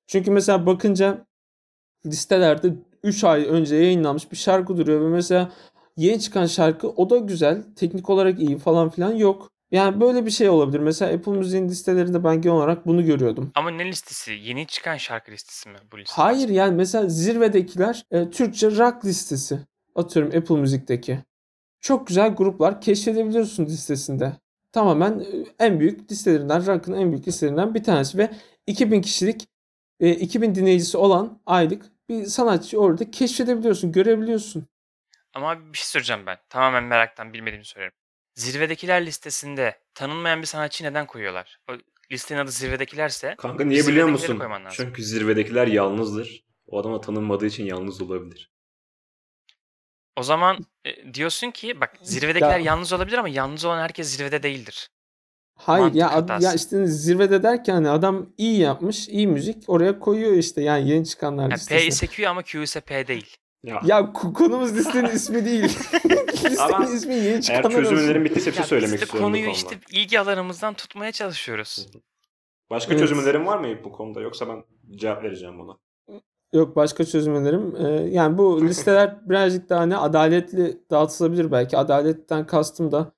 Çünkü 0.07 0.31
mesela 0.31 0.67
bakınca 0.67 1.27
listelerde 2.07 2.75
3 3.03 3.25
ay 3.25 3.47
önce 3.49 3.77
yayınlanmış 3.77 4.33
bir 4.33 4.37
şarkı 4.37 4.77
duruyor 4.77 5.01
ve 5.01 5.09
mesela 5.09 5.53
yeni 5.97 6.21
çıkan 6.21 6.47
şarkı 6.47 6.89
o 6.89 7.11
da 7.11 7.17
güzel, 7.17 7.63
teknik 7.77 8.11
olarak 8.11 8.41
iyi 8.41 8.59
falan 8.59 8.89
filan 8.89 9.13
yok. 9.13 9.51
Yani 9.71 10.01
böyle 10.01 10.27
bir 10.27 10.31
şey 10.31 10.49
olabilir. 10.49 10.81
Mesela 10.81 11.15
Apple 11.15 11.33
Müziğin 11.33 11.69
listelerinde 11.69 12.25
ben 12.25 12.41
genel 12.41 12.57
olarak 12.57 12.87
bunu 12.87 13.05
görüyordum. 13.05 13.53
Ama 13.55 13.71
ne 13.71 13.87
listesi? 13.87 14.33
Yeni 14.33 14.67
çıkan 14.67 14.97
şarkı 14.97 15.33
listesi 15.33 15.69
mi 15.69 15.79
bu 15.93 15.99
liste? 15.99 16.13
Hayır 16.17 16.49
yani 16.49 16.75
mesela 16.77 17.09
zirvedekiler 17.09 18.05
e, 18.11 18.31
Türkçe 18.31 18.71
rock 18.71 19.05
listesi. 19.05 19.61
Atıyorum 19.95 20.37
Apple 20.37 20.57
Müzik'teki. 20.57 21.19
Çok 21.81 22.07
güzel 22.07 22.35
gruplar 22.35 22.81
keşfedebiliyorsun 22.81 23.67
listesinde. 23.67 24.33
Tamamen 24.73 25.19
e, 25.21 25.25
en 25.59 25.81
büyük 25.81 26.11
listelerinden, 26.11 26.67
rock'ın 26.67 26.93
en 26.93 27.13
büyük 27.13 27.29
listelerinden 27.29 27.75
bir 27.75 27.85
tanesi 27.85 28.19
ve 28.19 28.31
2000 28.67 29.03
kişilik, 29.03 29.49
e, 30.01 30.11
2000 30.11 30.55
dinleyicisi 30.55 30.99
olan 30.99 31.43
aylık 31.47 31.87
bir 32.09 32.25
sanatçı 32.27 32.81
orada 32.81 33.11
keşfedebiliyorsun, 33.11 33.93
görebiliyorsun. 33.93 34.67
Ama 35.35 35.73
bir 35.73 35.79
şey 35.79 35.87
soracağım 35.87 36.27
ben. 36.27 36.39
Tamamen 36.49 36.85
meraktan 36.85 37.33
bilmediğimi 37.33 37.65
soruyorum. 37.65 37.98
Zirvedekiler 38.39 39.07
listesinde 39.07 39.79
tanınmayan 39.95 40.41
bir 40.41 40.47
sanatçı 40.47 40.85
neden 40.85 41.07
koyuyorlar? 41.07 41.59
O 41.71 41.73
listenin 42.13 42.41
adı 42.41 42.51
zirvedekilerse 42.51 43.35
Kanka 43.39 43.65
niye 43.65 43.87
biliyor 43.87 44.09
musun? 44.09 44.43
Çünkü 44.71 45.05
zirvedekiler 45.05 45.67
yalnızdır. 45.67 46.45
O 46.67 46.79
adama 46.81 47.01
tanınmadığı 47.01 47.47
için 47.47 47.65
yalnız 47.65 48.03
olabilir. 48.03 48.53
o 50.17 50.23
zaman 50.23 50.67
e, 50.85 51.15
diyorsun 51.15 51.51
ki 51.51 51.81
bak 51.81 51.97
zirvedekiler 52.03 52.59
Ya- 52.59 52.65
yalnız 52.67 52.93
olabilir 52.93 53.19
ama 53.19 53.29
yalnız 53.29 53.65
olan 53.65 53.83
herkes 53.83 54.17
zirvede 54.17 54.43
değildir. 54.43 54.91
Hayır 55.55 55.83
Mantık 55.83 56.01
ya 56.01 56.11
ad- 56.11 56.43
ya 56.43 56.55
işte 56.55 56.87
zirvede 56.87 57.43
derken 57.43 57.75
hani 57.75 57.89
adam 57.91 58.33
iyi 58.39 58.59
yapmış, 58.61 59.09
iyi 59.09 59.27
müzik 59.27 59.65
oraya 59.67 59.99
koyuyor 59.99 60.33
işte 60.33 60.63
yani 60.63 60.91
yeni 60.91 61.07
çıkanlar 61.07 61.43
Yani 61.43 61.51
P 61.51 61.55
listesine. 61.57 61.87
ise 61.89 62.07
Q 62.07 62.29
ama 62.29 62.43
Q 62.43 62.63
ise 62.63 62.81
P 62.81 63.07
değil. 63.07 63.37
Ya, 63.65 63.81
Ya 63.85 64.13
konumuz 64.13 64.75
listenin 64.77 65.09
ismi 65.15 65.45
değil. 65.45 65.63
listenin 65.65 66.57
Ama 66.75 66.85
ismi 66.87 67.15
yeni 67.15 67.27
eğer 67.27 67.43
çıkanlar 67.43 67.71
çözüm 67.71 67.97
olsun. 67.97 68.05
önerim 68.07 68.25
bittiyse 68.25 68.47
bir 68.51 68.53
şey 68.55 68.61
Ya 68.63 68.67
söylemek 68.67 68.93
biz 68.95 69.01
de 69.01 69.05
istiyorum 69.05 69.27
konuyu 69.29 69.45
konuda. 69.45 69.57
işte 69.57 69.79
ilgi 69.93 70.21
alanımızdan 70.21 70.75
tutmaya 70.75 71.13
çalışıyoruz. 71.13 71.87
Başka 72.71 72.93
Evet. 72.93 73.01
çözüm 73.01 73.19
önerim 73.23 73.47
var 73.47 73.59
mı 73.59 73.85
bu 73.85 73.93
konuda? 73.93 74.21
Yoksa 74.21 74.49
ben 74.49 74.65
cevap 74.97 75.23
vereceğim 75.23 75.59
buna. 75.59 75.79
Yok 76.53 76.77
başka 76.77 77.05
çözüm 77.05 77.35
önerim. 77.35 77.77
Ee, 77.77 77.89
yani 78.11 78.39
bu 78.39 78.63
listeler 78.67 79.29
birazcık 79.29 79.69
daha 79.69 79.81
hani 79.81 79.97
adaletli 79.97 80.81
dağıtılabilir 80.91 81.53
belki. 81.53 81.77
Adaletten 81.79 82.47
kastım 82.47 82.93
da 82.93 83.13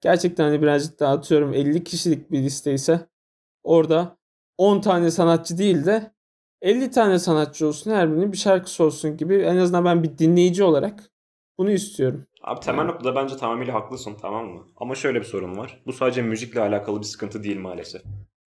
gerçekten 0.00 0.44
hani 0.44 0.62
birazcık 0.62 1.00
daha 1.00 1.12
atıyorum 1.12 1.54
50 1.54 1.84
kişilik 1.84 2.30
bir 2.30 2.38
liste 2.42 2.72
ise 2.74 3.00
orada 3.64 4.16
10 4.58 4.80
tane 4.80 5.10
sanatçı 5.10 5.58
değil 5.58 5.86
de 5.86 6.12
50 6.62 6.90
tane 6.90 7.18
sanatçı 7.18 7.66
olsun 7.66 7.90
her 7.90 8.10
birinin 8.10 8.32
bir 8.32 8.36
şarkısı 8.36 8.84
olsun 8.84 9.16
gibi 9.16 9.34
en 9.36 9.56
azından 9.56 9.84
ben 9.84 10.02
bir 10.02 10.18
dinleyici 10.18 10.64
olarak 10.64 11.10
bunu 11.58 11.70
istiyorum. 11.70 12.26
Abi 12.42 12.60
temel 12.60 12.78
Yani. 12.78 12.88
noktada 12.88 13.14
bence 13.14 13.36
tamamıyla 13.36 13.74
haklısın 13.74 14.16
tamam 14.20 14.46
mı? 14.46 14.66
Ama 14.76 14.94
şöyle 14.94 15.20
bir 15.20 15.24
sorun 15.24 15.56
var. 15.56 15.82
Bu 15.86 15.92
sadece 15.92 16.22
müzikle 16.22 16.60
alakalı 16.60 17.00
bir 17.00 17.06
sıkıntı 17.06 17.42
değil 17.42 17.58
maalesef. 17.58 18.02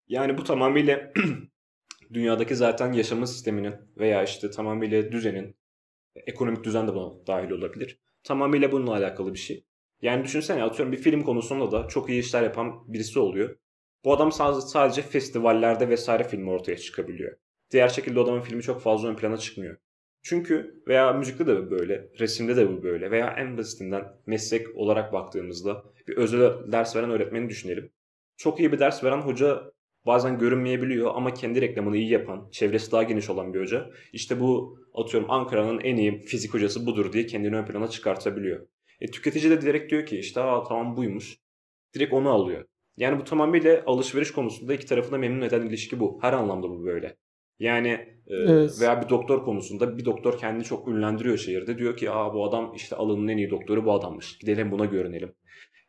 Yani 0.07 0.37
bu 0.37 0.43
tamamıyla 0.43 1.13
dünyadaki 2.13 2.55
zaten 2.55 2.93
yaşama 2.93 3.27
sisteminin 3.27 3.75
veya 3.97 4.23
işte 4.23 4.51
tamamıyla 4.51 5.11
düzenin, 5.11 5.55
ekonomik 6.15 6.63
düzen 6.63 6.87
de 6.87 6.93
buna 6.93 7.27
dahil 7.27 7.51
olabilir. 7.51 7.99
Tamamıyla 8.23 8.71
bununla 8.71 8.91
alakalı 8.91 9.33
bir 9.33 9.39
şey. 9.39 9.65
Yani 10.01 10.23
düşünsene 10.23 10.63
atıyorum 10.63 10.91
bir 10.91 10.97
film 10.97 11.23
konusunda 11.23 11.71
da 11.71 11.87
çok 11.87 12.09
iyi 12.09 12.19
işler 12.19 12.43
yapan 12.43 12.93
birisi 12.93 13.19
oluyor. 13.19 13.55
Bu 14.03 14.13
adam 14.13 14.31
sadece, 14.31 14.61
sadece 14.61 15.01
festivallerde 15.01 15.89
vesaire 15.89 16.23
film 16.23 16.47
ortaya 16.47 16.77
çıkabiliyor. 16.77 17.37
Diğer 17.71 17.89
şekilde 17.89 18.19
adamın 18.19 18.41
filmi 18.41 18.61
çok 18.61 18.81
fazla 18.81 19.09
ön 19.09 19.15
plana 19.15 19.37
çıkmıyor. 19.37 19.77
Çünkü 20.21 20.83
veya 20.87 21.13
müzikte 21.13 21.47
de 21.47 21.71
böyle, 21.71 22.09
resimde 22.19 22.55
de 22.55 22.69
bu 22.69 22.83
böyle 22.83 23.11
veya 23.11 23.35
en 23.37 23.57
basitinden 23.57 24.03
meslek 24.25 24.75
olarak 24.75 25.13
baktığımızda 25.13 25.83
bir 26.07 26.17
özel 26.17 26.71
ders 26.71 26.95
veren 26.95 27.09
öğretmeni 27.11 27.49
düşünelim. 27.49 27.91
Çok 28.37 28.59
iyi 28.59 28.71
bir 28.71 28.79
ders 28.79 29.03
veren 29.03 29.21
hoca 29.21 29.71
bazen 30.05 30.39
görünmeyebiliyor 30.39 31.11
ama 31.15 31.33
kendi 31.33 31.61
reklamını 31.61 31.97
iyi 31.97 32.09
yapan, 32.09 32.49
çevresi 32.51 32.91
daha 32.91 33.03
geniş 33.03 33.29
olan 33.29 33.53
bir 33.53 33.61
hoca 33.61 33.89
işte 34.13 34.39
bu 34.39 34.79
atıyorum 34.93 35.31
Ankara'nın 35.31 35.79
en 35.79 35.97
iyi 35.97 36.19
fizik 36.19 36.53
hocası 36.53 36.85
budur 36.85 37.13
diye 37.13 37.25
kendini 37.25 37.55
ön 37.55 37.65
plana 37.65 37.87
çıkartabiliyor. 37.87 38.67
E, 39.01 39.11
tüketici 39.11 39.51
de 39.51 39.61
direkt 39.61 39.91
diyor 39.91 40.05
ki 40.05 40.17
işte 40.17 40.41
Aa, 40.41 40.63
tamam 40.63 40.97
buymuş. 40.97 41.37
Direkt 41.95 42.13
onu 42.13 42.29
alıyor. 42.29 42.65
Yani 42.97 43.19
bu 43.19 43.23
tamamıyla 43.23 43.83
alışveriş 43.85 44.31
konusunda 44.31 44.73
iki 44.73 44.85
tarafı 44.85 45.11
da 45.11 45.17
memnun 45.17 45.41
eden 45.41 45.61
ilişki 45.61 45.99
bu. 45.99 46.19
Her 46.21 46.33
anlamda 46.33 46.69
bu 46.69 46.85
böyle. 46.85 47.17
Yani 47.59 47.89
e, 48.27 48.35
Evet. 48.35 48.81
veya 48.81 49.01
bir 49.01 49.09
doktor 49.09 49.43
konusunda 49.45 49.97
bir 49.97 50.05
doktor 50.05 50.37
kendini 50.37 50.63
çok 50.63 50.87
ünlendiriyor 50.87 51.37
şehirde. 51.37 51.77
Diyor 51.77 51.97
ki 51.97 52.11
Aa, 52.11 52.33
bu 52.33 52.45
adam 52.45 52.73
işte 52.75 52.95
alanın 52.95 53.27
en 53.27 53.37
iyi 53.37 53.49
doktoru 53.49 53.85
bu 53.85 53.93
adammış. 53.93 54.37
Gidelim 54.37 54.71
buna 54.71 54.85
görünelim. 54.85 55.33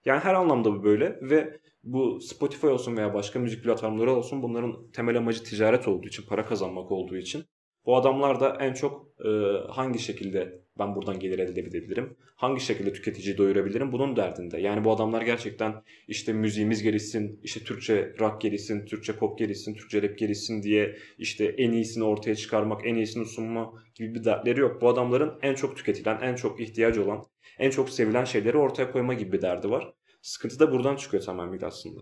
Yani 0.04 0.20
her 0.20 0.35
anlamda 0.35 0.72
bu 0.72 0.85
böyle 0.85 1.18
ve 1.22 1.61
bu 1.85 2.20
Spotify 2.20 2.66
olsun 2.66 2.96
veya 2.96 3.14
başka 3.14 3.38
müzik 3.38 3.64
platformları 3.64 4.12
olsun 4.12 4.42
bunların 4.42 4.90
temel 4.90 5.16
amacı 5.18 5.44
ticaret 5.44 5.88
olduğu 5.88 6.09
için, 6.09 6.26
para 6.28 6.44
kazanmak 6.46 6.92
olduğu 6.92 7.16
için 7.16 7.44
bu 7.86 7.96
adamlar 7.96 8.40
da 8.40 8.56
en 8.60 8.72
çok 8.72 9.06
e, 9.24 9.28
hangi 9.68 9.98
şekilde 9.98 10.60
ben 10.78 10.94
buradan 10.94 11.20
gelir 11.20 11.38
elde 11.38 11.60
edebilirim, 11.60 12.16
hangi 12.36 12.60
şekilde 12.60 12.92
tüketiciyi 12.92 13.38
doyurabilirim 13.38 13.92
bunun 13.92 14.16
derdinde. 14.16 14.60
Yani 14.60 14.84
bu 14.84 14.92
adamlar 14.92 15.22
gerçekten 15.22 15.82
işte 16.08 16.32
müziğimiz 16.32 16.82
gelişsin, 16.82 17.40
işte 17.42 17.60
Türkçe 17.60 18.14
rock 18.20 18.40
gelişsin, 18.40 18.86
Türkçe 18.86 19.12
pop 19.12 19.38
gelişsin, 19.38 19.74
Türkçe 19.74 20.02
rap 20.02 20.18
gelişsin 20.18 20.62
diye 20.62 20.96
işte 21.18 21.44
en 21.44 21.72
iyisini 21.72 22.04
ortaya 22.04 22.36
çıkarmak, 22.36 22.86
en 22.86 22.94
iyisini 22.94 23.26
sunma 23.26 23.72
gibi 23.94 24.14
bir 24.14 24.24
dertleri 24.24 24.60
yok. 24.60 24.82
Bu 24.82 24.88
adamların 24.88 25.38
en 25.42 25.54
çok 25.54 25.76
tüketilen, 25.76 26.20
en 26.20 26.34
çok 26.34 26.60
ihtiyacı 26.60 27.04
olan, 27.04 27.24
en 27.58 27.70
çok 27.70 27.90
sevilen 27.90 28.24
şeyleri 28.24 28.56
ortaya 28.56 28.92
koyma 28.92 29.14
gibi 29.14 29.32
bir 29.32 29.42
derdi 29.42 29.70
var. 29.70 29.92
Sıkıntı 30.22 30.58
da 30.58 30.72
buradan 30.72 30.96
çıkıyor 30.96 31.22
tamamıyla 31.22 31.68
aslında. 31.68 32.00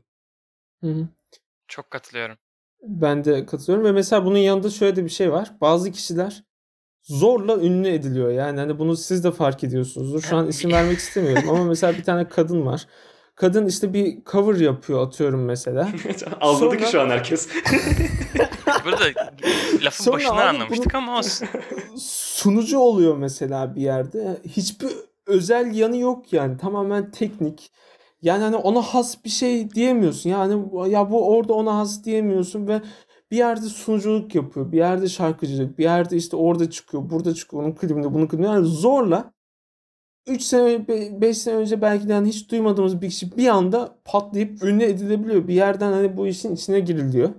Hı 0.81 0.91
hı. 0.91 1.09
Çok 1.69 1.91
katılıyorum. 1.91 2.37
Ben 2.83 3.25
de 3.25 3.47
katılıyorum 3.47 3.87
ve 3.87 3.93
mesela 3.93 4.25
bunun 4.25 4.39
yanında 4.39 4.71
şöyle 4.71 4.97
de 4.97 5.05
bir 5.05 5.11
şey 5.11 5.33
var. 5.33 5.53
Bazı 5.61 5.93
kişiler 5.93 6.45
zorla 7.03 7.57
ünlü 7.57 7.89
ediliyor. 7.89 8.31
Yani 8.31 8.61
hani 8.61 8.79
bunu 8.79 8.97
siz 8.97 9.25
de 9.25 9.31
fark 9.31 9.65
ediyorsunuzdur. 9.65 10.23
Şu 10.23 10.37
an 10.37 10.49
isim 10.49 10.73
vermek 10.73 10.99
istemiyorum 10.99 11.49
ama 11.51 11.65
mesela 11.65 11.93
bir 11.93 12.05
tane 12.05 12.29
kadın 12.29 12.67
var. 12.67 12.87
Kadın 13.35 13.67
işte 13.67 13.93
bir 13.93 14.19
cover 14.25 14.61
yapıyor 14.61 15.07
atıyorum 15.07 15.45
mesela. 15.45 15.89
Anladı 16.41 16.77
ki 16.77 16.83
Sonra- 16.83 16.91
şu 16.91 17.01
an 17.01 17.09
herkes. 17.11 17.49
Burada 18.85 19.05
lafın 19.83 20.05
Sonra 20.05 20.17
başından 20.17 20.37
anlamıştık 20.47 20.95
bunu- 20.95 21.03
ama 21.03 21.19
olsun. 21.19 21.49
Sunucu 21.99 22.79
oluyor 22.79 23.17
mesela 23.17 23.75
bir 23.75 23.81
yerde. 23.83 24.39
Hiçbir 24.49 24.89
özel 25.27 25.75
yanı 25.75 25.97
yok 25.97 26.33
yani. 26.33 26.57
Tamamen 26.59 27.11
teknik. 27.11 27.71
Yani 28.23 28.43
hani 28.43 28.57
ona 28.57 28.83
has 28.83 29.25
bir 29.25 29.31
şey 29.31 29.71
diyemiyorsun. 29.71 30.31
Yani 30.31 30.65
ya 30.93 31.11
bu 31.11 31.29
orada 31.29 31.53
ona 31.53 31.77
has 31.79 32.05
diyemiyorsun 32.05 32.67
ve 32.69 32.83
bir 33.31 33.37
yerde 33.37 33.67
sunuculuk 33.67 34.35
yapıyor. 34.35 34.73
Bir 34.73 34.77
yerde 34.77 35.09
şarkıcılık. 35.09 35.79
Bir 35.79 35.85
yerde 35.85 36.17
işte 36.17 36.37
orada 36.37 36.71
çıkıyor. 36.71 37.11
Burada 37.11 37.35
çıkıyor. 37.35 37.63
Onun 37.63 37.73
klibinde 37.73 38.15
bunun 38.15 38.27
klibinde. 38.27 38.47
Yani 38.47 38.67
zorla 38.67 39.33
3 40.27 40.43
sene 40.43 40.89
5 41.21 41.39
sene 41.39 41.55
önce 41.55 41.83
belki 41.83 42.09
de 42.09 42.13
hani 42.13 42.29
hiç 42.29 42.51
duymadığımız 42.51 43.03
bir 43.03 43.11
kişi 43.11 43.37
bir 43.37 43.49
anda 43.49 43.99
patlayıp 44.05 44.63
ünlü 44.63 44.85
edilebiliyor. 44.85 45.49
Bir 45.49 45.55
yerden 45.55 45.93
hani 45.93 46.17
bu 46.17 46.27
işin 46.27 46.55
içine 46.55 46.81
giriliyor. 46.81 47.31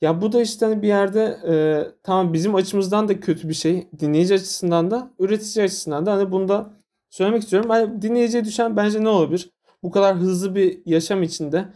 Ya 0.00 0.20
bu 0.20 0.32
da 0.32 0.42
işte 0.42 0.66
hani 0.66 0.82
bir 0.82 0.88
yerde 0.88 1.38
e, 1.48 1.54
tamam 2.02 2.32
bizim 2.32 2.54
açımızdan 2.54 3.08
da 3.08 3.20
kötü 3.20 3.48
bir 3.48 3.54
şey. 3.54 3.88
Dinleyici 4.00 4.34
açısından 4.34 4.90
da 4.90 5.10
üretici 5.18 5.64
açısından 5.64 6.06
da 6.06 6.12
hani 6.12 6.32
bunu 6.32 6.48
da 6.48 6.70
söylemek 7.10 7.42
istiyorum. 7.42 7.70
Hani 7.70 8.02
dinleyiciye 8.02 8.44
düşen 8.44 8.76
bence 8.76 9.04
ne 9.04 9.08
olabilir? 9.08 9.50
Bu 9.82 9.90
kadar 9.90 10.16
hızlı 10.16 10.54
bir 10.54 10.82
yaşam 10.86 11.22
içinde 11.22 11.68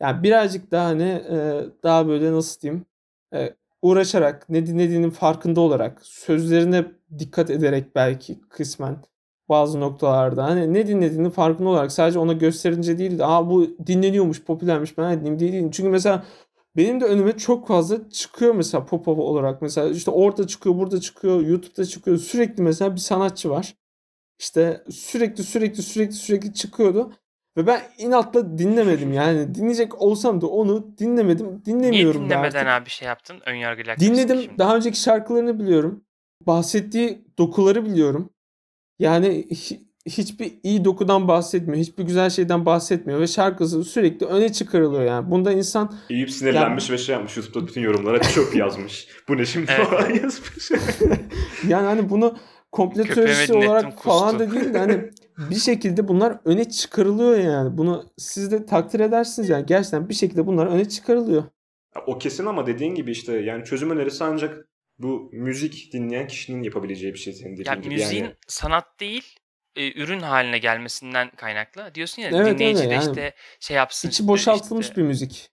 yani 0.00 0.22
birazcık 0.22 0.70
daha 0.70 0.86
hani 0.86 1.02
e, 1.02 1.64
daha 1.82 2.08
böyle 2.08 2.32
nasıl 2.32 2.60
diyeyim 2.60 2.86
e, 3.34 3.54
uğraşarak 3.82 4.48
ne 4.48 4.66
dinlediğinin 4.66 5.10
farkında 5.10 5.60
olarak 5.60 6.06
sözlerine 6.06 6.86
dikkat 7.18 7.50
ederek 7.50 7.94
belki 7.94 8.40
kısmen 8.48 8.96
bazı 9.48 9.80
noktalarda 9.80 10.44
hani 10.44 10.74
ne 10.74 10.86
dinlediğinin 10.86 11.30
farkında 11.30 11.68
olarak 11.68 11.92
sadece 11.92 12.18
ona 12.18 12.32
gösterince 12.32 12.98
değil 12.98 13.18
de 13.18 13.26
aa 13.26 13.50
bu 13.50 13.76
dinleniyormuş 13.86 14.44
popülermiş 14.44 14.98
ben 14.98 15.12
dinleyeyim 15.12 15.38
diye 15.38 15.52
değil. 15.52 15.70
Çünkü 15.72 15.88
mesela 15.90 16.24
benim 16.76 17.00
de 17.00 17.04
önüme 17.04 17.36
çok 17.36 17.68
fazla 17.68 18.10
çıkıyor 18.10 18.54
mesela 18.54 18.86
pop 18.86 19.08
up 19.08 19.18
olarak. 19.18 19.62
Mesela 19.62 19.88
işte 19.88 20.10
orada 20.10 20.46
çıkıyor, 20.46 20.76
burada 20.76 21.00
çıkıyor, 21.00 21.40
YouTube'da 21.40 21.84
çıkıyor. 21.84 22.18
Sürekli 22.18 22.62
mesela 22.62 22.94
bir 22.94 23.00
sanatçı 23.00 23.50
var. 23.50 23.74
İşte 24.38 24.84
sürekli 24.90 25.44
sürekli 25.44 25.82
sürekli 25.82 26.14
sürekli 26.14 26.54
çıkıyordu. 26.54 27.12
Ve 27.56 27.66
ben 27.66 27.80
inatla 27.98 28.58
dinlemedim 28.58 29.12
yani. 29.12 29.54
Dinleyecek 29.54 30.02
olsam 30.02 30.40
da 30.40 30.46
onu 30.46 30.98
dinlemedim. 30.98 31.46
Niye 31.46 31.64
Dinlemiyorum 31.66 32.20
da 32.20 32.24
dinlemeden 32.24 32.66
artık. 32.66 32.82
abi 32.82 32.90
şey 32.90 33.08
yaptın? 33.08 33.36
Önyargıyla 33.46 33.96
Dinledim. 33.96 34.40
şimdi. 34.42 34.58
Daha 34.58 34.76
önceki 34.76 35.00
şarkılarını 35.00 35.60
biliyorum. 35.60 36.04
Bahsettiği 36.46 37.24
dokuları 37.38 37.84
biliyorum. 37.86 38.30
Yani 38.98 39.26
hi- 39.50 39.80
hiçbir 40.06 40.52
iyi 40.62 40.84
dokudan 40.84 41.28
bahsetmiyor. 41.28 41.80
Hiçbir 41.80 42.04
güzel 42.04 42.30
şeyden 42.30 42.66
bahsetmiyor. 42.66 43.20
Ve 43.20 43.26
şarkısı 43.26 43.84
sürekli 43.84 44.26
öne 44.26 44.52
çıkarılıyor 44.52 45.02
yani. 45.04 45.30
Bunda 45.30 45.52
insan 45.52 45.94
Eyüp 46.10 46.30
sinirlenmiş 46.30 46.90
ve 46.90 46.98
şey 46.98 47.12
yapmış 47.14 47.36
YouTube'da 47.36 47.66
bütün 47.66 47.80
yorumlara 47.80 48.22
çöp 48.22 48.56
yazmış. 48.56 49.08
Bu 49.28 49.36
ne 49.36 49.46
şimdi 49.46 49.72
Evet. 49.76 49.86
falan 49.88 50.10
yazmış. 50.10 50.70
Yani 51.68 51.86
hani 51.86 52.10
bunu 52.10 52.36
komple 52.72 53.02
teorisi 53.02 53.52
olarak 53.54 54.02
falan 54.02 54.38
kustu. 54.38 54.38
da 54.38 54.52
değil 54.60 54.74
de 54.74 54.78
hani 54.78 55.10
bir 55.38 55.54
şekilde 55.60 56.08
bunlar 56.08 56.38
öne 56.44 56.70
çıkarılıyor 56.70 57.38
yani. 57.38 57.76
Bunu 57.78 58.10
siz 58.18 58.52
de 58.52 58.66
takdir 58.66 59.00
edersiniz 59.00 59.48
yani. 59.48 59.66
Gerçekten 59.66 60.08
bir 60.08 60.14
şekilde 60.14 60.46
bunlar 60.46 60.66
öne 60.66 60.88
çıkarılıyor. 60.88 61.44
O 62.06 62.18
kesin 62.18 62.46
ama 62.46 62.66
dediğin 62.66 62.94
gibi 62.94 63.10
işte 63.10 63.32
yani 63.38 63.64
çözüm 63.64 63.90
önerisi 63.90 64.24
ancak 64.24 64.68
bu 64.98 65.30
müzik 65.32 65.92
dinleyen 65.92 66.26
kişinin 66.26 66.62
yapabileceği 66.62 67.14
bir 67.14 67.18
şey 67.18 67.32
senin 67.32 67.52
dediğin 67.56 67.68
Ya 67.68 67.74
gibi. 67.74 67.94
müziğin 67.94 68.24
Yani 68.24 68.34
sanat 68.46 69.00
değil 69.00 69.36
e, 69.76 70.02
ürün 70.02 70.20
haline 70.20 70.58
gelmesinden 70.58 71.30
kaynaklı. 71.36 71.94
Diyorsun 71.94 72.22
ya 72.22 72.28
Evet, 72.32 72.54
dinleyici 72.58 72.78
öyle 72.80 72.90
de 72.90 72.94
yani. 72.94 73.08
işte 73.08 73.34
şey 73.60 73.76
yapsın. 73.76 74.08
İçi 74.08 74.28
boşaltılmış 74.28 74.86
işte, 74.86 74.96
bir 74.96 75.02
müzik. 75.02 75.50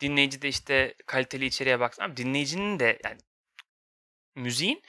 dinleyici 0.00 0.42
de 0.42 0.48
işte 0.48 0.94
kaliteli 1.06 1.44
içeriğe 1.46 1.80
baksın. 1.80 2.02
Ama 2.02 2.16
dinleyicinin 2.16 2.78
de 2.78 2.98
yani 3.04 3.16
müziğin 4.36 4.82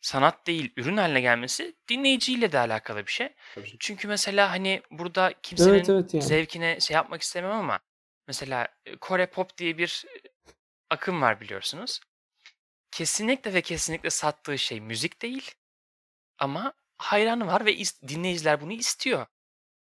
sanat 0.00 0.46
değil 0.46 0.72
ürün 0.76 0.96
haline 0.96 1.20
gelmesi 1.20 1.76
dinleyiciyle 1.88 2.52
de 2.52 2.58
alakalı 2.58 3.06
bir 3.06 3.12
şey. 3.12 3.34
Tabii. 3.54 3.76
Çünkü 3.78 4.08
mesela 4.08 4.50
hani 4.50 4.82
burada 4.90 5.34
kimsenin 5.42 5.74
Evet 5.74 5.90
evet 5.90 6.14
yani. 6.14 6.24
zevkine 6.24 6.80
şey 6.80 6.94
yapmak 6.94 7.22
istemem 7.22 7.50
ama 7.50 7.80
mesela 8.26 8.68
e, 8.86 8.96
Kore 8.96 9.26
pop 9.26 9.58
diye 9.58 9.78
bir 9.78 10.04
e, 10.06 10.18
akım 10.90 11.22
var 11.22 11.40
biliyorsunuz. 11.40 12.00
Kesinlikle 12.90 13.54
ve 13.54 13.62
kesinlikle 13.62 14.10
sattığı 14.10 14.58
şey 14.58 14.80
müzik 14.80 15.22
değil. 15.22 15.54
Ama 16.38 16.72
hayranı 16.98 17.46
var 17.46 17.66
ve 17.66 17.76
dinleyiciler 18.08 18.60
bunu 18.60 18.72
istiyor. 18.72 19.26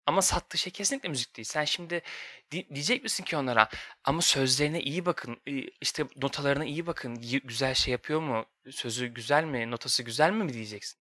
Ama 0.07 0.23
sattığı 0.23 0.59
şey 0.59 0.73
kesinlikle 0.73 1.09
müzik 1.09 1.37
değil. 1.37 1.47
Sen 1.47 1.65
şimdi 1.65 2.03
di- 2.53 2.69
diyecek 2.75 3.03
misin 3.03 3.25
ki 3.25 3.37
onlara 3.37 3.69
ama 4.05 4.21
sözlerine 4.23 4.81
iyi 4.81 5.07
bakın, 5.07 5.37
işte 5.81 6.05
notalarına 6.23 6.65
iyi 6.65 6.87
bakın, 6.87 7.21
güzel 7.45 7.75
şey 7.75 7.93
yapıyor 7.93 8.21
mu, 8.21 8.45
sözü 8.71 9.07
güzel 9.07 9.45
mi, 9.45 9.71
notası 9.71 10.03
güzel 10.03 10.33
mi 10.33 10.45
mi 10.45 10.53
diyeceksin? 10.53 11.01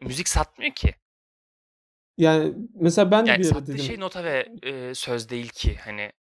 Müzik 0.00 0.28
satmıyor 0.28 0.72
ki. 0.74 0.94
Yani 2.18 2.54
mesela 2.74 3.10
ben 3.10 3.24
Yani 3.24 3.38
bir 3.38 3.44
sattığı 3.44 3.66
dedim. 3.66 3.84
şey 3.84 4.00
nota 4.00 4.24
ve 4.24 4.48
e, 4.62 4.94
söz 4.94 5.28
değil 5.28 5.48
ki 5.48 5.76
hani 5.84 6.12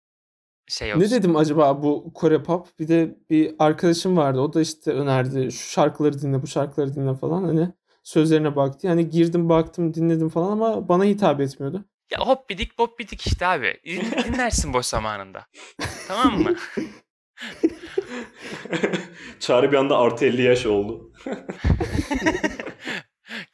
şey 0.67 0.89
Ne 0.89 0.95
olsun. 0.95 1.11
dedim 1.11 1.35
acaba 1.35 1.83
bu 1.83 2.13
Kore 2.13 2.43
pop? 2.43 2.79
Bir 2.79 2.87
de 2.87 3.17
bir 3.29 3.55
arkadaşım 3.59 4.17
vardı. 4.17 4.39
O 4.39 4.53
da 4.53 4.61
işte 4.61 4.91
önerdi. 4.91 5.51
Şu 5.51 5.69
şarkıları 5.71 6.21
dinle, 6.21 6.41
bu 6.41 6.47
şarkıları 6.47 6.95
dinle 6.95 7.13
falan. 7.15 7.43
Hani 7.43 7.69
sözlerine 8.03 8.55
baktı. 8.55 8.87
Yani 8.87 9.09
girdim, 9.09 9.49
baktım, 9.49 9.93
dinledim 9.93 10.29
falan 10.29 10.51
ama 10.51 10.89
bana 10.89 11.03
hitap 11.03 11.41
etmiyordu. 11.41 11.85
Ya 12.13 12.19
hop 12.19 12.49
bidik 12.49 12.77
bop 12.79 12.99
bidik 12.99 13.27
işte 13.27 13.47
abi. 13.47 13.79
Din- 13.85 14.23
Dinlersin 14.23 14.73
boş 14.73 14.85
zamanında. 14.85 15.45
tamam 16.07 16.41
mı? 16.41 16.55
Çağrı 19.39 19.71
bir 19.71 19.77
anda 19.77 19.97
artı 19.97 20.25
50 20.25 20.41
yaş 20.41 20.65
oldu. 20.65 21.11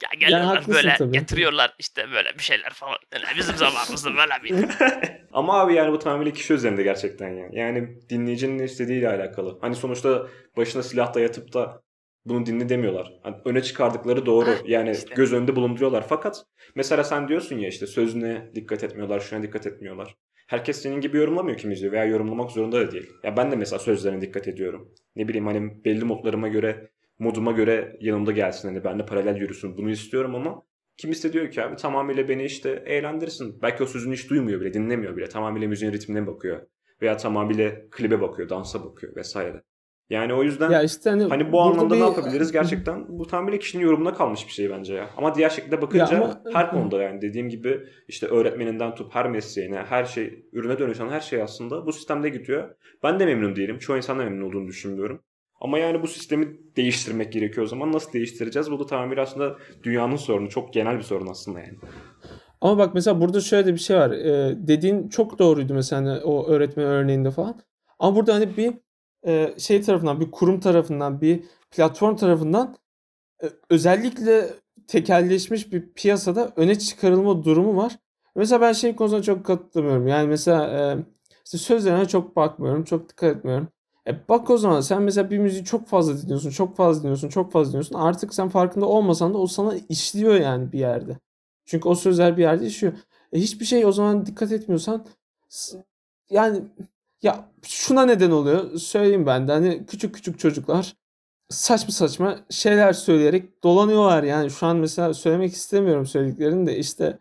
Ya 0.03 0.09
geliyorlar 0.19 0.47
haklısın 0.47 0.73
böyle 0.73 0.95
tabii. 0.97 1.11
getiriyorlar 1.11 1.75
işte 1.79 2.11
böyle 2.11 2.33
bir 2.33 2.43
şeyler 2.43 2.69
falan. 2.73 2.97
Yani 3.13 3.37
bizim 3.37 3.55
zamanımızda 3.55 4.09
böyle 4.15 4.37
miydi? 4.43 4.67
Ama 5.33 5.59
abi 5.59 5.73
yani 5.73 5.91
bu 5.91 5.99
tamamıyla 5.99 6.33
kişi 6.33 6.53
üzerinde 6.53 6.83
gerçekten 6.83 7.29
yani. 7.29 7.59
Yani 7.59 8.09
dinleyicinin 8.09 8.57
ne 8.59 8.63
istediğiyle 8.63 9.09
alakalı. 9.09 9.57
Hani 9.61 9.75
sonuçta 9.75 10.27
başına 10.57 10.83
silah 10.83 11.13
dayatıp 11.13 11.53
da 11.53 11.81
bunu 12.25 12.45
dinle 12.45 12.69
demiyorlar. 12.69 13.19
Hani 13.23 13.35
öne 13.45 13.61
çıkardıkları 13.61 14.25
doğru. 14.25 14.45
Ha, 14.49 14.55
Yani 14.65 14.91
işte. 14.91 15.15
göz 15.15 15.33
önünde 15.33 15.55
bulunduruyorlar. 15.55 16.05
Fakat 16.09 16.43
mesela 16.75 17.03
sen 17.03 17.27
diyorsun 17.27 17.57
ya 17.57 17.67
işte 17.69 17.87
sözüne 17.87 18.51
dikkat 18.55 18.83
etmiyorlar, 18.83 19.19
şuna 19.19 19.43
dikkat 19.43 19.67
etmiyorlar. 19.67 20.15
Herkes 20.47 20.81
senin 20.81 21.01
gibi 21.01 21.17
yorumlamıyor 21.17 21.57
kim 21.57 21.71
izliyor 21.71 21.93
veya 21.93 22.05
yorumlamak 22.05 22.51
zorunda 22.51 22.79
da 22.87 22.91
değil. 22.91 23.09
Ya 23.23 23.37
ben 23.37 23.51
de 23.51 23.55
mesela 23.55 23.79
sözlerine 23.79 24.21
dikkat 24.21 24.47
ediyorum. 24.47 24.93
Ne 25.15 25.27
bileyim 25.27 25.47
hani 25.47 25.85
belli 25.85 26.05
modlarıma 26.05 26.47
göre, 26.47 26.91
moduma 27.19 27.51
göre 27.51 27.97
yanımda 27.99 28.31
gelsin. 28.31 28.67
Hani 28.67 28.83
benimle 28.83 29.05
paralel 29.05 29.35
yürüsün. 29.35 29.77
Bunu 29.77 29.89
istiyorum 29.89 30.35
ama 30.35 30.63
Kimisi 30.97 31.29
de 31.29 31.33
diyor 31.33 31.51
ki 31.51 31.63
abi 31.63 31.75
tamamıyla 31.75 32.29
beni 32.29 32.43
işte 32.43 32.83
eğlendirsin. 32.85 33.61
Belki 33.61 33.83
o 33.83 33.85
sözünü 33.85 34.13
hiç 34.13 34.29
duymuyor 34.29 34.61
bile, 34.61 34.73
dinlemiyor 34.73 35.17
bile. 35.17 35.29
Tamamıyla 35.29 35.67
müziğin 35.67 35.91
ritmine 35.91 36.27
bakıyor. 36.27 36.61
Veya 37.01 37.17
tamamıyla 37.17 37.71
klibe 37.91 38.21
bakıyor, 38.21 38.49
dansa 38.49 38.85
bakıyor 38.85 39.15
vesaire. 39.15 39.61
Yani 40.09 40.33
o 40.33 40.43
yüzden 40.43 40.71
Ya 40.71 40.83
işte 40.83 41.09
hani, 41.09 41.23
hani 41.23 41.51
bu 41.51 41.61
anlamda 41.61 41.95
bir- 41.95 41.99
ne 41.99 42.03
yapabiliriz? 42.03 42.51
Gerçekten 42.59 43.05
bu 43.19 43.27
tamamıyla 43.27 43.59
kişinin 43.59 43.83
yorumuna 43.83 44.13
kalmış 44.13 44.47
bir 44.47 44.51
şey 44.51 44.69
bence 44.69 44.93
ya. 44.93 45.09
Ama 45.17 45.35
diğer 45.35 45.49
şekilde 45.49 45.81
bakınca 45.81 46.17
ama- 46.17 46.41
her 46.53 46.71
konuda 46.71 47.01
yani 47.03 47.21
dediğim 47.21 47.49
gibi 47.49 47.79
işte 48.07 48.27
öğretmeninden 48.27 48.95
tut 48.95 49.15
her 49.15 49.29
mesleğine, 49.29 49.77
her 49.89 50.03
şey, 50.05 50.45
ürüne 50.53 50.79
dönüşen 50.79 51.09
her 51.09 51.19
şey 51.19 51.41
aslında 51.41 51.85
bu 51.85 51.93
sistemde 51.93 52.29
gidiyor. 52.29 52.69
Ben 53.03 53.19
de 53.19 53.25
memnun 53.25 53.55
değilim. 53.55 53.79
Çoğu 53.79 53.97
insan 53.97 54.19
da 54.19 54.23
memnun 54.23 54.49
olduğunu 54.49 54.67
düşünmüyorum. 54.67 55.21
Ama 55.61 55.79
yani 55.79 56.01
bu 56.01 56.07
sistemi 56.07 56.57
değiştirmek 56.77 57.33
gerekiyor 57.33 57.65
o 57.65 57.67
zaman. 57.69 57.91
Nasıl 57.91 58.13
değiştireceğiz? 58.13 58.71
Bu 58.71 58.79
da 58.79 58.85
tamamıyla 58.85 59.23
aslında 59.23 59.55
dünyanın 59.83 60.15
sorunu. 60.15 60.49
Çok 60.49 60.73
genel 60.73 60.97
bir 60.97 61.03
sorun 61.03 61.27
aslında 61.27 61.59
yani. 61.59 61.73
Ama 62.61 62.77
bak 62.77 62.93
mesela 62.93 63.21
burada 63.21 63.41
şöyle 63.41 63.65
de 63.67 63.73
bir 63.73 63.79
şey 63.79 63.97
var. 63.97 64.11
Ee, 64.11 64.55
dediğin 64.67 65.09
çok 65.09 65.39
doğruydu 65.39 65.73
mesela 65.73 66.01
hani 66.01 66.19
o 66.23 66.47
öğretmen 66.47 66.85
örneğinde 66.85 67.31
falan. 67.31 67.59
Ama 67.99 68.15
burada 68.15 68.33
hani 68.33 68.57
bir 68.57 68.73
e, 69.27 69.53
şey 69.57 69.81
tarafından, 69.81 70.19
bir 70.19 70.31
kurum 70.31 70.59
tarafından, 70.59 71.21
bir 71.21 71.43
platform 71.71 72.15
tarafından 72.15 72.77
e, 73.43 73.49
özellikle 73.69 74.49
tekelleşmiş 74.87 75.73
bir 75.73 75.93
piyasada 75.93 76.53
öne 76.55 76.79
çıkarılma 76.79 77.43
durumu 77.43 77.77
var. 77.77 77.99
Mesela 78.35 78.61
ben 78.61 78.73
şey 78.73 78.95
konusunda 78.95 79.23
çok 79.23 79.45
katılmıyorum. 79.45 80.07
Yani 80.07 80.27
mesela 80.27 80.67
e, 80.67 80.97
işte 81.45 81.57
sözlerine 81.57 82.07
çok 82.07 82.35
bakmıyorum, 82.35 82.83
çok 82.83 83.09
dikkat 83.09 83.37
etmiyorum. 83.37 83.67
E 84.07 84.27
bak 84.29 84.49
o 84.49 84.57
zaman 84.57 84.81
sen 84.81 85.01
mesela 85.01 85.29
bir 85.31 85.37
müziği 85.37 85.65
çok 85.65 85.87
fazla 85.87 86.21
dinliyorsun, 86.21 86.49
çok 86.49 86.77
fazla 86.77 87.01
dinliyorsun, 87.01 87.29
çok 87.29 87.51
fazla 87.51 87.69
dinliyorsun. 87.71 87.95
Artık 87.95 88.33
sen 88.33 88.49
farkında 88.49 88.85
olmasan 88.85 89.33
da 89.33 89.37
o 89.37 89.47
sana 89.47 89.75
işliyor 89.89 90.35
yani 90.35 90.71
bir 90.71 90.79
yerde. 90.79 91.17
Çünkü 91.65 91.89
o 91.89 91.95
sözler 91.95 92.37
bir 92.37 92.41
yerde 92.41 92.65
işliyor. 92.65 92.93
E 93.33 93.39
hiçbir 93.39 93.65
şey 93.65 93.85
o 93.85 93.91
zaman 93.91 94.25
dikkat 94.25 94.51
etmiyorsan 94.51 95.05
yani 96.29 96.61
ya 97.21 97.49
şuna 97.67 98.05
neden 98.05 98.31
oluyor 98.31 98.75
söyleyeyim 98.77 99.25
ben 99.25 99.47
de 99.47 99.51
hani 99.51 99.85
küçük 99.85 100.15
küçük 100.15 100.39
çocuklar 100.39 100.95
saçma 101.49 101.91
saçma 101.91 102.39
şeyler 102.49 102.93
söyleyerek 102.93 103.63
dolanıyorlar 103.63 104.23
yani 104.23 104.49
şu 104.49 104.65
an 104.65 104.77
mesela 104.77 105.13
söylemek 105.13 105.53
istemiyorum 105.53 106.05
söylediklerini 106.05 106.67
de 106.67 106.77
işte 106.77 107.19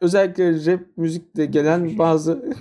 özellikle 0.00 0.72
rap 0.72 0.80
müzikte 0.96 1.46
gelen 1.46 1.98
bazı 1.98 2.52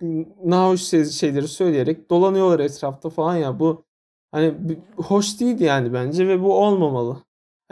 nahoş 0.44 0.82
şey- 0.82 1.04
şeyleri 1.04 1.48
söyleyerek 1.48 2.10
dolanıyorlar 2.10 2.60
etrafta 2.60 3.10
falan 3.10 3.36
ya 3.36 3.58
bu 3.58 3.84
hani 4.32 4.54
hoş 4.96 5.40
değil 5.40 5.60
yani 5.60 5.92
bence 5.92 6.28
ve 6.28 6.42
bu 6.42 6.64
olmamalı. 6.64 7.22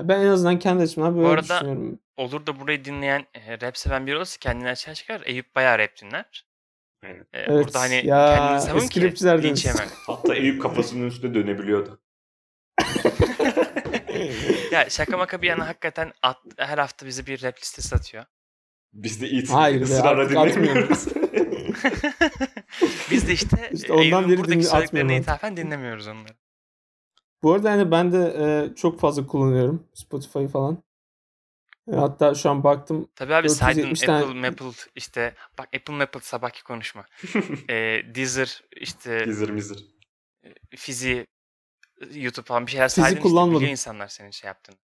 Ben 0.01 0.21
en 0.21 0.27
azından 0.27 0.59
kendi 0.59 0.83
açımdan 0.83 1.17
böyle 1.17 1.29
arada- 1.29 1.43
düşünüyorum. 1.43 1.99
Olur 2.17 2.47
da 2.47 2.61
burayı 2.61 2.85
dinleyen 2.85 3.25
e, 3.35 3.61
rap 3.61 3.77
seven 3.79 4.07
biri 4.07 4.17
olursa 4.17 4.39
kendini 4.41 4.69
açığa 4.69 4.95
çıkar. 4.95 5.23
Eyüp 5.25 5.55
bayağı 5.55 5.79
rap 5.79 5.91
dinler. 6.03 6.46
Aynen. 7.07 7.21
E, 7.21 7.27
Evet, 7.41 7.65
burada 7.65 7.81
hani 7.81 8.07
ya, 8.07 8.35
kendini 8.37 8.61
savun 8.61 8.89
ki 8.89 9.03
linç 9.43 9.65
yeme. 9.65 9.85
Hatta 10.07 10.35
Eyüp 10.35 10.63
kafasının 10.63 11.07
üstünde 11.07 11.35
dönebiliyordu. 11.35 12.01
Ya 14.73 14.91
şaka 14.91 15.17
maka 15.17 15.43
bir 15.43 15.47
yana 15.47 15.69
hakikaten 15.69 16.13
at- 16.23 16.43
her 16.57 16.79
hafta 16.79 17.07
bize 17.07 17.27
bir 17.27 17.43
rap 17.43 17.59
listesi 17.63 17.95
atıyor. 17.97 18.25
Biz 18.93 19.21
de 19.21 19.29
it 19.29 19.51
Hayır 19.51 19.81
ısrarla 19.81 20.31
dinlemiyoruz. 20.31 21.07
Biz 23.11 23.29
de 23.29 23.33
işte, 23.33 23.71
İşte 23.73 23.93
ondan 23.93 24.03
Eyüp'ün 24.05 24.29
beri 24.29 24.39
buradaki 24.39 24.63
söylediklerine 24.65 25.17
ithafen 25.17 25.57
dinlemiyoruz 25.57 26.07
onları. 26.09 26.33
Bu 27.43 27.53
arada 27.53 27.71
hani 27.71 27.91
ben 27.91 28.13
de 28.13 28.35
e, 28.39 28.75
çok 28.75 29.01
fazla 29.01 29.27
kullanıyorum 29.27 29.89
Spotify 29.95 30.47
falan. 30.47 30.79
E, 31.93 31.97
hatta 31.97 32.35
şu 32.35 32.51
an 32.51 32.65
baktım 32.65 33.09
Tabii 33.15 33.35
abi 33.35 33.49
saydın 33.51 33.83
470 33.83 34.03
Apple, 34.09 34.27
tane- 34.27 34.41
Maple 34.51 34.67
işte 34.95 35.35
bak 35.59 35.69
Apple 35.77 35.95
Maple 35.95 36.21
sabahki 36.21 36.65
konuşma. 36.65 37.07
e, 37.71 37.75
Deezer 38.15 38.63
işte 38.81 39.23
Gizir 39.25 39.51
mizir. 39.51 39.85
Fizi 40.77 41.27
YouTube 42.15 42.47
falan 42.47 42.67
bir 42.67 42.71
şeyler 42.71 42.89
Fizi 42.89 43.01
saydın 43.01 43.17
işte 43.17 43.23
kullanmadım. 43.29 43.57
biliyor 43.57 43.71
insanlar 43.71 44.09
senin 44.09 44.31
şey 44.31 44.49
yaptığını. 44.49 44.77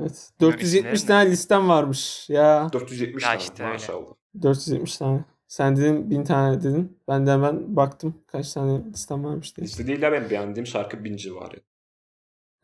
evet 0.00 0.30
Bilmiyorum 0.40 0.60
470 0.60 0.64
isimlerini 0.74 1.06
tane 1.06 1.30
listem 1.30 1.68
varmış 1.68 2.30
ya 2.30 2.68
470 2.72 3.22
Ya 3.22 3.28
tane 3.28 3.42
işte 3.42 3.62
öyle. 3.62 3.72
maşallah. 3.72 4.12
470 4.42 4.96
tane. 4.96 5.24
Sen 5.48 5.76
dedin 5.76 6.10
1000 6.10 6.24
tane 6.24 6.60
dedin. 6.60 6.98
Ben 7.08 7.26
de 7.26 7.30
hemen 7.30 7.76
baktım 7.76 8.22
kaç 8.26 8.52
tane 8.52 8.84
listem 8.92 9.24
varmış 9.24 9.56
diye. 9.56 9.66
Liste 9.66 9.86
değil 9.86 10.02
de 10.02 10.12
ben 10.12 10.30
beğendiğim 10.30 10.66
şarkı 10.66 11.04
bin 11.04 11.16
civarı. 11.16 11.56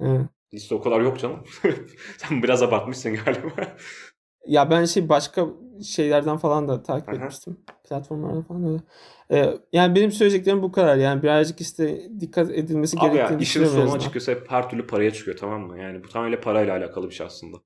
Evet. 0.00 0.26
Liste 0.54 0.74
o 0.74 0.80
kadar 0.80 1.00
yok 1.00 1.18
canım. 1.18 1.44
Sen 2.18 2.42
biraz 2.42 2.62
abartmışsın 2.62 3.14
galiba. 3.24 3.50
Ya 4.46 4.70
ben 4.70 4.84
şey 4.84 5.08
başka 5.08 5.46
şeylerden 5.84 6.36
falan 6.36 6.68
da 6.68 6.82
takip 6.82 7.08
Aha. 7.08 7.16
etmiştim. 7.16 7.60
Platformlarda 7.88 8.42
falan 8.42 8.78
da. 8.78 8.82
Ee, 9.30 9.58
yani 9.72 9.94
benim 9.94 10.12
söyleyeceklerim 10.12 10.62
bu 10.62 10.72
kadar. 10.72 10.96
Yani 10.96 11.22
birazcık 11.22 11.60
işte 11.60 12.10
dikkat 12.20 12.50
edilmesi 12.50 12.96
Abi 12.98 13.04
ya 13.04 13.10
gerektiğini 13.12 13.42
işin 13.42 13.60
düşünüyorum. 13.60 13.72
en 13.76 13.76
sonu 13.76 13.84
azından. 13.84 13.98
açıkçası 13.98 14.30
hep 14.30 14.50
her 14.50 14.70
türlü 14.70 14.86
paraya 14.86 15.10
çıkıyor 15.12 15.36
tamam 15.36 15.60
mı? 15.60 15.78
Yani 15.78 16.04
bu 16.04 16.08
tamamen 16.08 16.40
parayla 16.40 16.76
alakalı 16.76 17.08
bir 17.08 17.14
şey 17.14 17.26
aslında. 17.26 17.56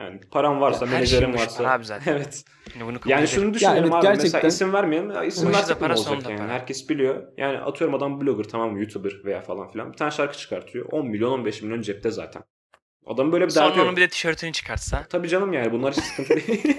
Yani 0.00 0.20
paran 0.30 0.60
varsa, 0.60 0.84
Ya 0.84 0.90
her 0.90 0.96
menajerin 0.96 1.20
şeyin 1.20 1.34
başı 1.34 1.44
varsa. 1.44 1.62
para 1.62 1.72
abi 1.72 1.84
zaten. 1.84 2.12
evet. 2.16 2.44
Şimdi 2.72 2.86
bunu 2.86 3.00
kabul 3.00 3.10
Yani 3.10 3.28
şunu 3.28 3.54
düşünelim 3.54 3.82
evet, 3.84 3.94
abi. 3.94 4.02
gerçekten- 4.02 4.22
Mesela 4.32 4.48
isim 4.48 4.72
vermeyelim. 4.72 5.10
Ya 5.10 5.24
isim 5.24 5.52
versek 5.52 5.80
para, 5.80 5.94
olacak 5.94 6.22
yani? 6.30 6.38
para. 6.38 6.48
Herkes 6.48 6.88
biliyor. 6.88 7.22
Yani 7.36 7.58
atıyorum 7.58 7.94
adam 7.94 8.20
blogger 8.20 8.44
tamam 8.44 8.72
mı? 8.72 8.78
YouTuber 8.80 9.12
veya 9.24 9.40
falan 9.42 9.70
filan. 9.70 9.92
Bir 9.92 9.96
tane 9.96 10.10
şarkı 10.10 10.38
çıkartıyor. 10.38 10.86
10 10.92 11.06
milyon 11.06 11.30
15 11.30 11.62
milyon 11.62 11.80
cepte 11.80 12.10
zaten. 12.10 12.42
Adam 13.06 13.32
böyle 13.32 13.44
bir 13.44 13.54
derdi 13.54 13.58
Sonra 13.68 13.76
yok. 13.78 13.86
onun 13.86 13.96
bir 13.96 14.00
de 14.02 14.08
tişörtünü 14.08 14.52
çıkartsa. 14.52 15.06
Tabii 15.10 15.28
canım 15.28 15.52
yani 15.52 15.72
bunlar 15.72 15.94
hiç 15.94 16.04
sıkıntı 16.04 16.46
değil. 16.46 16.76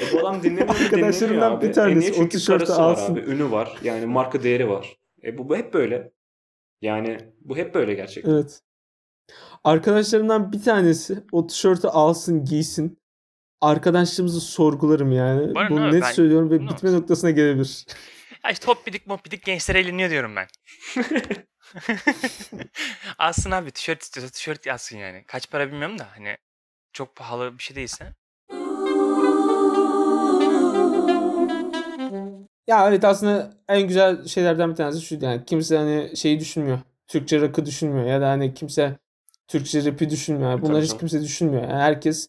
e 0.00 0.12
bu 0.12 0.18
adam 0.20 0.42
dinlemiyor 0.42 0.66
mu? 0.68 0.74
Arkadaşlarımdan 0.84 1.20
Dinlemiyor 1.20 1.52
abi. 1.58 1.68
bir 1.68 1.72
tanesi 1.72 2.08
e 2.08 2.12
o 2.12 2.14
Çünkü 2.14 2.38
tişörtü 2.38 2.64
parası 2.64 2.82
alsın. 2.82 3.16
var 3.16 3.22
abi. 3.22 3.30
Ünü 3.30 3.50
var. 3.50 3.76
Yani 3.82 4.06
marka 4.06 4.42
değeri 4.42 4.68
var. 4.68 4.96
E 5.24 5.38
bu, 5.38 5.48
bu 5.48 5.56
hep 5.56 5.74
böyle. 5.74 6.12
Yani 6.82 7.18
bu 7.40 7.56
hep 7.56 7.74
böyle 7.74 7.94
gerçekten. 7.94 8.32
Evet. 8.32 8.60
Arkadaşlarımdan 9.66 10.52
bir 10.52 10.62
tanesi 10.62 11.18
o 11.32 11.46
tişörtü 11.46 11.88
alsın 11.88 12.44
giysin. 12.44 12.98
Arkadaşlığımızı 13.60 14.40
sorgularım 14.40 15.12
yani. 15.12 15.54
Bana 15.54 15.70
Bunu 15.70 15.80
ne? 15.80 15.92
net 15.92 16.02
Ben- 16.02 16.12
söylüyorum 16.12 16.50
ve 16.50 16.54
bitme 16.60 16.74
olsun? 16.74 16.92
noktasına 16.92 17.30
gelebilir. 17.30 17.86
Ya 18.44 18.50
işte 18.52 18.66
hop 18.66 18.86
bidik 18.86 19.06
mop 19.06 19.24
bidik 19.24 19.44
gençler 19.44 19.74
eğleniyor 19.74 20.10
diyorum 20.10 20.36
ben. 20.36 20.46
alsın 23.18 23.50
abi 23.50 23.70
tişört 23.70 24.02
istiyorsa 24.02 24.32
tişört 24.32 24.66
yazsın 24.66 24.96
yani. 24.96 25.24
Kaç 25.26 25.50
para 25.50 25.66
bilmiyorum 25.72 25.98
da 25.98 26.06
hani 26.16 26.36
çok 26.92 27.16
pahalı 27.16 27.58
bir 27.58 27.62
şey 27.62 27.76
değilse. 27.76 28.14
Ya 32.66 32.88
evet 32.88 33.04
aslında 33.04 33.54
en 33.68 33.88
güzel 33.88 34.26
şeylerden 34.26 34.70
bir 34.70 34.76
tanesi 34.76 35.00
şu 35.00 35.14
yani 35.20 35.44
kimse 35.44 35.76
hani 35.76 36.16
şeyi 36.16 36.40
düşünmüyor. 36.40 36.78
Türkçe 37.08 37.40
rock'ı 37.40 37.66
düşünmüyor 37.66 38.06
ya 38.06 38.20
da 38.20 38.28
hani 38.28 38.54
kimse 38.54 38.98
Türkçe 39.48 39.84
rap'i 39.84 40.10
düşünmüyor. 40.10 40.50
Yani 40.50 40.60
Tabii 40.60 40.68
bunları 40.68 40.82
hiç 40.82 40.88
canım. 40.88 40.98
kimse 41.00 41.22
düşünmüyor. 41.22 41.62
Yani 41.62 41.72
herkes 41.72 42.28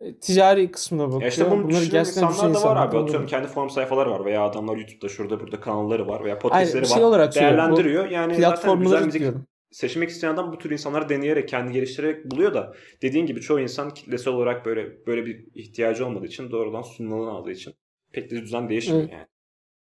e, 0.00 0.14
ticari 0.14 0.70
kısmına 0.70 1.06
bakıyor. 1.06 1.22
Ya 1.22 1.28
işte 1.28 1.50
bunu 1.50 1.62
Bunları 1.64 1.68
düşünen 1.82 1.90
gerçekten 1.90 2.22
insanlar 2.22 2.50
düşünen 2.54 2.54
da 2.54 2.76
var 2.76 2.86
abi. 2.88 2.98
Atıyorum 2.98 3.26
kendi 3.26 3.48
forum 3.48 3.70
sayfaları 3.70 4.10
var 4.10 4.24
veya 4.24 4.42
adamlar 4.44 4.76
YouTube'da 4.76 5.08
şurada 5.08 5.40
burada 5.40 5.60
kanalları 5.60 6.08
var 6.08 6.24
veya 6.24 6.38
podcastleri 6.38 6.82
bir 6.82 6.88
şey 6.88 7.02
var. 7.02 7.08
olarak 7.08 7.34
Değerlendiriyor. 7.34 8.10
Yani 8.10 8.34
zaten 8.34 8.80
güzel 8.80 9.02
müzik 9.04 9.20
diyorum. 9.20 9.46
seçmek 9.72 10.10
isteyen 10.10 10.34
adam 10.34 10.52
bu 10.52 10.58
tür 10.58 10.70
insanları 10.70 11.08
deneyerek, 11.08 11.48
kendi 11.48 11.72
geliştirerek 11.72 12.30
buluyor 12.30 12.54
da 12.54 12.74
dediğin 13.02 13.26
gibi 13.26 13.40
çoğu 13.40 13.60
insan 13.60 13.90
kitlesel 13.94 14.32
olarak 14.34 14.66
böyle 14.66 15.06
böyle 15.06 15.26
bir 15.26 15.46
ihtiyacı 15.54 16.06
olmadığı 16.06 16.26
için 16.26 16.50
doğrudan 16.50 16.82
sunulanı 16.82 17.30
aldığı 17.30 17.50
için 17.50 17.74
pek 18.12 18.30
de 18.30 18.36
düzen 18.42 18.68
değişmiyor 18.68 19.00
Evet. 19.02 19.12
yani. 19.12 19.26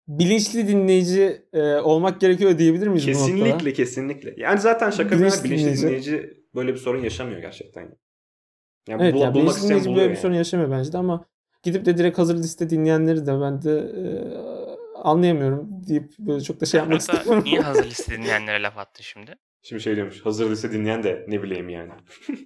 Bilinçli 0.08 0.68
dinleyici 0.68 1.42
e, 1.52 1.76
olmak 1.76 2.20
gerekiyor 2.20 2.58
diyebilir 2.58 2.86
miyiz 2.86 3.06
bu 3.06 3.10
noktada? 3.12 3.26
Kesinlikle 3.30 3.72
kesinlikle. 3.72 4.34
Yani 4.36 4.60
zaten 4.60 4.90
şaka 4.90 5.18
Bilinçli 5.18 5.44
bilinçli 5.44 5.62
dinleyici. 5.64 5.82
dinleyici 5.82 6.41
böyle 6.54 6.72
bir 6.72 6.78
sorun 6.78 7.02
yaşamıyor 7.02 7.40
gerçekten. 7.40 7.94
Yani. 8.88 9.02
Evet 9.02 9.14
bul- 9.14 9.20
yani 9.20 9.34
bulmak 9.34 9.56
isteyen 9.56 9.80
buluyor 9.80 9.96
böyle 9.96 10.04
bir 10.08 10.14
yani. 10.14 10.22
sorun 10.22 10.34
yaşamıyor 10.34 10.70
bence 10.70 10.92
de 10.92 10.98
ama 10.98 11.24
gidip 11.62 11.84
de 11.84 11.98
direkt 11.98 12.18
hazır 12.18 12.36
liste 12.38 12.70
dinleyenleri 12.70 13.26
de 13.26 13.40
ben 13.40 13.62
de 13.62 13.70
e, 13.78 14.02
anlayamıyorum 15.02 15.68
deyip 15.88 16.12
böyle 16.18 16.40
çok 16.44 16.60
da 16.60 16.66
şey 16.66 16.78
yapmak 16.80 17.00
istemiyorum. 17.00 17.44
niye 17.44 17.60
hazır 17.70 17.84
liste 17.84 18.12
dinleyenlere 18.16 18.62
laf 18.62 18.78
attın 18.78 19.02
şimdi? 19.02 19.34
Şimdi 19.62 19.82
şey 19.82 19.96
diyormuş. 19.96 20.26
Hazır 20.26 20.50
lise 20.50 20.72
dinleyen 20.72 21.02
de 21.02 21.24
ne 21.28 21.42
bileyim 21.42 21.68
yani. 21.68 21.92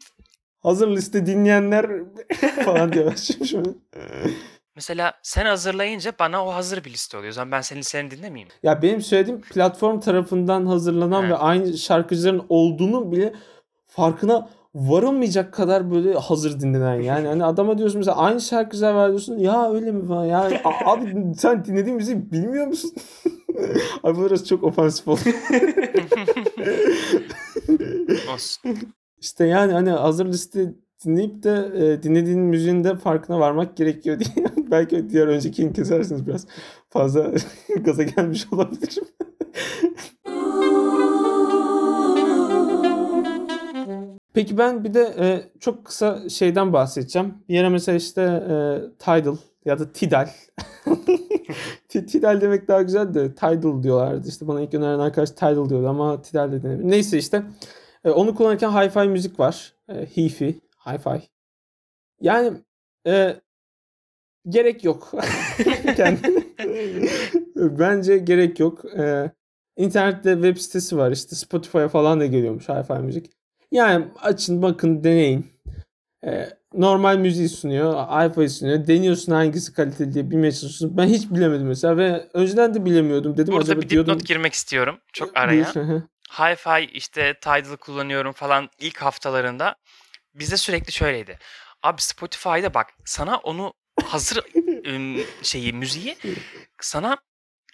hazır 0.60 0.88
liste 0.88 1.26
dinleyenler 1.26 1.86
falan 2.64 2.92
diyorlar. 2.92 3.16
Şimdi 3.16 3.48
şöyle. 3.48 3.70
Mesela 4.74 5.14
sen 5.22 5.46
hazırlayınca 5.46 6.12
bana 6.18 6.46
o 6.46 6.54
hazır 6.54 6.84
bir 6.84 6.90
liste 6.90 7.16
oluyor. 7.16 7.30
O 7.30 7.34
zaman 7.34 7.52
ben 7.52 7.60
senin 7.60 7.80
listeni 7.80 8.10
dinlemeyeyim. 8.10 8.48
Ya 8.62 8.82
benim 8.82 9.02
söylediğim 9.02 9.40
platform 9.40 10.00
tarafından 10.00 10.66
hazırlanan 10.66 11.22
Evet. 11.22 11.32
ve 11.32 11.36
aynı 11.36 11.78
şarkıcıların 11.78 12.46
olduğunu 12.48 13.12
bile 13.12 13.32
farkına 13.96 14.48
varılmayacak 14.74 15.54
kadar 15.54 15.90
böyle 15.90 16.14
hazır 16.14 16.60
dinlenen 16.60 16.94
yani 17.00 17.28
hani 17.28 17.44
adama 17.44 17.78
diyorsun 17.78 17.98
mesela 17.98 18.16
aynı 18.16 18.40
şarkıcılar 18.40 18.94
var 18.94 19.08
diyorsun 19.08 19.38
ya 19.38 19.72
öyle 19.72 19.92
mi 19.92 20.06
falan 20.08 20.24
ya 20.24 20.50
abi 20.84 21.34
sen 21.38 21.64
dinlediğin 21.64 21.96
müziği 21.96 22.32
bilmiyor 22.32 22.66
musun? 22.66 22.92
abi 24.02 24.18
burası 24.18 24.46
çok 24.46 24.64
ofansif 24.64 25.08
oldu. 25.08 25.20
İşte 29.20 29.46
yani 29.46 29.72
hani 29.72 29.90
hazır 29.90 30.26
liste 30.26 30.74
dinleyip 31.04 31.42
de 31.42 31.70
e, 31.74 32.02
dinlediğin 32.02 32.40
müziğin 32.40 32.84
de 32.84 32.96
farkına 32.96 33.40
varmak 33.40 33.76
gerekiyor 33.76 34.18
diye. 34.18 34.46
Belki 34.70 35.10
diğer 35.10 35.26
öncekini 35.26 35.72
kesersiniz 35.72 36.26
biraz 36.26 36.46
fazla 36.90 37.32
gaza 37.80 38.02
gelmiş 38.02 38.46
olabilirim. 38.52 39.04
Peki 44.36 44.58
ben 44.58 44.84
bir 44.84 44.94
de 44.94 45.14
e, 45.18 45.58
çok 45.60 45.84
kısa 45.84 46.28
şeyden 46.28 46.72
bahsedeceğim. 46.72 47.34
Bir 47.48 47.54
yere 47.54 47.68
mesela 47.68 47.96
işte 47.96 48.22
e, 48.22 48.54
Tidal 48.98 49.36
ya 49.64 49.78
da 49.78 49.92
Tidal. 49.92 50.28
Ti- 51.88 52.06
Tidal 52.06 52.40
demek 52.40 52.68
daha 52.68 52.82
güzel 52.82 53.14
de 53.14 53.34
Tidal 53.34 53.82
diyorlardı. 53.82 54.28
İşte 54.28 54.48
bana 54.48 54.60
ilk 54.60 54.74
öneren 54.74 54.98
arkadaş 54.98 55.30
Tidal 55.30 55.68
diyordu 55.68 55.88
ama 55.88 56.22
Tidal 56.22 56.52
de 56.52 56.62
denebilir. 56.62 56.90
Neyse 56.90 57.18
işte 57.18 57.42
e, 58.04 58.10
onu 58.10 58.34
kullanırken 58.34 58.70
hi-fi 58.70 59.08
müzik 59.08 59.40
var. 59.40 59.74
E, 59.88 59.94
hi-fi, 59.94 60.60
hi-fi. 60.86 61.22
Yani 62.20 62.52
e, 63.06 63.36
gerek 64.48 64.84
yok. 64.84 65.12
Bence 67.56 68.18
gerek 68.18 68.60
yok. 68.60 68.84
E, 68.98 69.30
internette 69.76 70.32
web 70.34 70.56
sitesi 70.56 70.96
var. 70.96 71.12
İşte 71.12 71.36
Spotify'a 71.36 71.88
falan 71.88 72.20
da 72.20 72.26
geliyormuş 72.26 72.68
hi-fi 72.68 73.02
müzik. 73.02 73.35
Yani 73.72 74.06
açın 74.22 74.62
bakın 74.62 75.04
deneyin. 75.04 75.46
E, 76.26 76.48
normal 76.74 77.16
müziği 77.16 77.48
sunuyor. 77.48 77.94
hi-fi 77.94 78.48
sunuyor. 78.48 78.86
Deniyorsun 78.86 79.32
hangisi 79.32 79.72
kaliteli 79.74 80.14
diye 80.14 80.30
bilmeye 80.30 80.52
çalışıyorsun. 80.52 80.96
Ben 80.96 81.06
hiç 81.06 81.30
bilemedim 81.30 81.66
mesela 81.66 81.96
ve 81.96 82.28
önceden 82.34 82.74
de 82.74 82.84
bilemiyordum. 82.84 83.36
Dedim 83.36 83.52
Burada 83.52 83.64
acaba 83.64 83.80
bir 83.80 83.88
diyordum. 83.88 84.14
dipnot 84.14 84.28
girmek 84.28 84.52
istiyorum. 84.54 84.98
Çok 85.12 85.36
araya. 85.36 85.64
Hı 85.74 85.80
hı. 85.80 86.02
Hi-Fi 86.30 86.90
işte 86.90 87.34
Tidal 87.40 87.76
kullanıyorum 87.76 88.32
falan 88.32 88.68
ilk 88.78 88.98
haftalarında 88.98 89.76
bizde 90.34 90.56
sürekli 90.56 90.92
şöyleydi. 90.92 91.38
Abi 91.82 92.02
Spotify'da 92.02 92.74
bak 92.74 92.86
sana 93.04 93.36
onu 93.36 93.72
hazır 94.04 94.44
şeyi 95.42 95.72
müziği 95.72 96.16
sana 96.80 97.16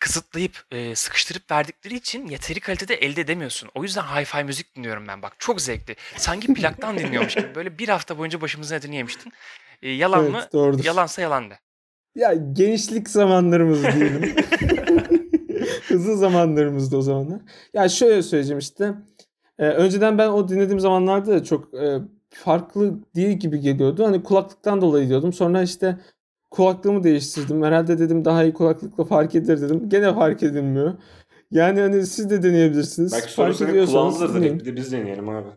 kısıtlayıp 0.02 0.64
e, 0.70 0.94
sıkıştırıp 0.94 1.50
verdikleri 1.50 1.94
için 1.94 2.26
yeteri 2.26 2.60
kalitede 2.60 2.94
elde 2.94 3.20
edemiyorsun. 3.20 3.68
O 3.74 3.82
yüzden 3.82 4.02
hi-fi 4.02 4.44
müzik 4.44 4.76
dinliyorum 4.76 5.08
ben 5.08 5.22
bak. 5.22 5.32
Çok 5.38 5.60
zevkli. 5.60 5.96
Sanki 6.16 6.54
plaktan 6.54 6.98
dinliyormuş 6.98 7.34
gibi. 7.34 7.54
Böyle 7.54 7.78
bir 7.78 7.88
hafta 7.88 8.18
boyunca 8.18 8.40
başımızın 8.40 8.76
etini 8.76 8.96
yemiştin. 8.96 9.32
E, 9.82 9.90
yalan 9.90 10.22
Evet, 10.22 10.32
mı? 10.32 10.42
doğrudur. 10.52 10.84
Yalansa 10.84 11.22
yalan 11.22 11.50
de. 11.50 11.58
Ya 12.14 12.34
gençlik 12.52 13.10
zamanlarımız 13.10 13.82
diyelim. 13.82 14.22
Hızlı 15.88 16.16
zamanlarımızda 16.16 16.96
o 16.96 17.02
zamanlar. 17.02 17.40
Ya 17.74 17.88
şöyle 17.88 18.22
söyleyeceğim 18.22 18.58
işte. 18.58 18.94
Ee, 19.58 19.64
önceden 19.64 20.18
ben 20.18 20.28
o 20.28 20.48
dinlediğim 20.48 20.80
zamanlarda 20.80 21.32
da 21.32 21.44
çok 21.44 21.74
e, 21.74 21.98
farklı 22.30 22.94
değil 23.14 23.38
gibi 23.38 23.60
geliyordu. 23.60 24.04
Hani 24.04 24.22
kulaklıktan 24.22 24.80
dolayı 24.80 25.08
diyordum. 25.08 25.32
Sonra 25.32 25.62
işte 25.62 25.98
kulaklığımı 26.52 27.04
değiştirdim. 27.04 27.62
Herhalde 27.62 27.98
dedim 27.98 28.24
daha 28.24 28.44
iyi 28.44 28.52
kulaklıkla 28.52 29.04
fark 29.04 29.34
edilir 29.34 29.60
dedim. 29.60 29.88
Gene 29.88 30.14
fark 30.14 30.42
edilmiyor. 30.42 30.94
Yani 31.50 31.80
hani 31.80 32.06
siz 32.06 32.30
de 32.30 32.42
deneyebilirsiniz. 32.42 33.12
Belki 33.12 33.34
fark 33.34 33.60
ediyorsanız 33.60 34.34
dinleyin. 34.34 34.60
bir 34.60 34.64
de 34.64 34.76
biz 34.76 34.92
deneyelim 34.92 35.28
abi. 35.28 35.48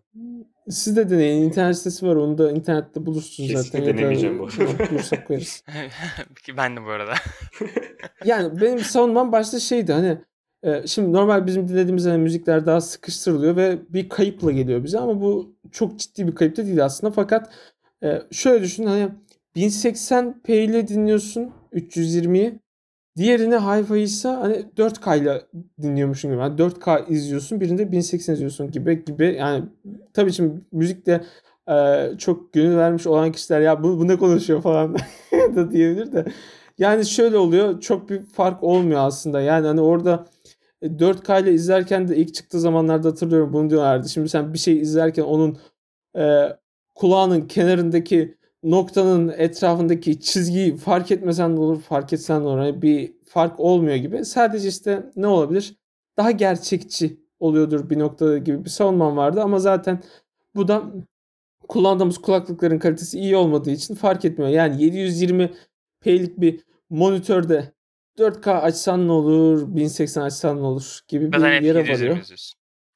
Siz 0.69 0.95
de 0.95 1.09
deneyin. 1.09 1.43
İnternet 1.43 1.77
sitesi 1.77 2.07
var. 2.07 2.15
Onu 2.15 2.37
da 2.37 2.51
internette 2.51 3.05
bulursunuz 3.05 3.49
Kesinlikle 3.49 3.79
zaten. 3.79 3.81
Da 3.81 3.97
denemeyeceğim 3.97 4.39
bu 4.39 4.43
arada. 4.43 4.91
bulursak 4.91 5.27
koyarız. 5.27 5.63
Ki 6.45 6.57
ben 6.57 6.75
de 6.75 6.85
bu 6.85 6.89
arada. 6.89 7.13
Yani 8.25 8.61
benim 8.61 8.79
savunmam 8.79 9.31
başta 9.31 9.59
şeydi 9.59 9.93
hani 9.93 10.17
e, 10.63 10.87
şimdi 10.87 11.13
normal 11.13 11.45
bizim 11.47 11.67
dinlediğimiz 11.67 12.05
hani 12.05 12.17
müzikler 12.17 12.65
daha 12.65 12.81
sıkıştırılıyor 12.81 13.55
ve 13.55 13.77
bir 13.89 14.09
kayıpla 14.09 14.51
geliyor 14.51 14.83
bize 14.83 14.99
ama 14.99 15.21
bu 15.21 15.55
çok 15.71 15.99
ciddi 15.99 16.27
bir 16.27 16.35
kayıp 16.35 16.57
da 16.57 16.65
değil 16.65 16.85
aslında 16.85 17.13
fakat 17.13 17.53
e, 18.03 18.21
şöyle 18.31 18.63
düşün 18.63 18.85
hani 18.85 19.09
1080p 19.55 20.51
ile 20.51 20.87
dinliyorsun 20.87 21.51
320'yi 21.73 22.59
diğerini 23.17 23.55
hi-fi 23.55 23.99
ise 23.99 24.29
hani 24.29 24.65
4K 24.77 25.21
ile 25.21 25.41
dinliyormuşsun 25.81 26.31
gibi. 26.31 26.41
Yani 26.41 26.61
4K 26.61 27.09
izliyorsun 27.09 27.61
birinde 27.61 27.91
1080 27.91 28.33
izliyorsun 28.33 28.71
gibi 28.71 29.05
gibi 29.05 29.35
yani 29.39 29.65
tabii 30.13 30.33
şimdi 30.33 30.61
müzikte 30.71 31.23
e, 31.69 32.07
çok 32.17 32.53
gönül 32.53 32.77
vermiş 32.77 33.07
olan 33.07 33.31
kişiler 33.31 33.61
ya 33.61 33.83
bu, 33.83 33.99
bu 33.99 34.07
ne 34.07 34.17
konuşuyor 34.17 34.61
falan 34.61 34.97
da 35.55 35.71
diyebilir 35.71 36.11
de 36.11 36.25
yani 36.77 37.05
şöyle 37.05 37.37
oluyor. 37.37 37.79
Çok 37.79 38.09
bir 38.09 38.23
fark 38.23 38.63
olmuyor 38.63 38.99
aslında. 38.99 39.41
Yani 39.41 39.67
hani 39.67 39.81
orada 39.81 40.25
e, 40.81 40.87
4K 40.87 41.43
ile 41.43 41.53
izlerken 41.53 42.07
de 42.07 42.15
ilk 42.17 42.33
çıktığı 42.33 42.59
zamanlarda 42.59 43.07
hatırlıyorum 43.09 43.53
bunu 43.53 43.69
diyorlardı. 43.69 44.09
Şimdi 44.09 44.29
sen 44.29 44.53
bir 44.53 44.57
şey 44.59 44.81
izlerken 44.81 45.23
onun 45.23 45.57
e, 46.17 46.49
kulağının 46.95 47.41
kenarındaki 47.47 48.37
noktanın 48.71 49.33
etrafındaki 49.37 50.19
çizgiyi 50.21 50.77
fark 50.77 51.11
etmesen 51.11 51.57
de 51.57 51.61
olur, 51.61 51.81
fark 51.81 52.13
etsen 52.13 52.43
de 52.43 52.47
olur. 52.47 52.61
Yani 52.61 52.81
bir 52.81 53.13
fark 53.25 53.59
olmuyor 53.59 53.95
gibi. 53.95 54.25
Sadece 54.25 54.67
işte 54.67 55.11
ne 55.15 55.27
olabilir? 55.27 55.75
Daha 56.17 56.31
gerçekçi 56.31 57.19
oluyordur 57.39 57.89
bir 57.89 57.99
noktada 57.99 58.37
gibi 58.37 58.65
bir 58.65 58.69
savunmam 58.69 59.17
vardı 59.17 59.41
ama 59.41 59.59
zaten 59.59 60.03
bu 60.55 60.67
da 60.67 60.83
kullandığımız 61.67 62.17
kulaklıkların 62.17 62.79
kalitesi 62.79 63.19
iyi 63.19 63.35
olmadığı 63.35 63.71
için 63.71 63.95
fark 63.95 64.25
etmiyor. 64.25 64.51
Yani 64.51 64.83
720 64.83 65.53
P'lik 66.01 66.41
bir 66.41 66.63
monitörde 66.89 67.71
4K 68.17 68.51
açsan 68.51 69.07
ne 69.07 69.11
olur, 69.11 69.75
1080 69.75 70.21
açsan 70.21 70.57
ne 70.57 70.65
olur 70.65 70.99
gibi 71.07 71.31
bir 71.31 71.37
yere 71.61 71.79
720 71.79 71.93
varıyor. 71.93 72.17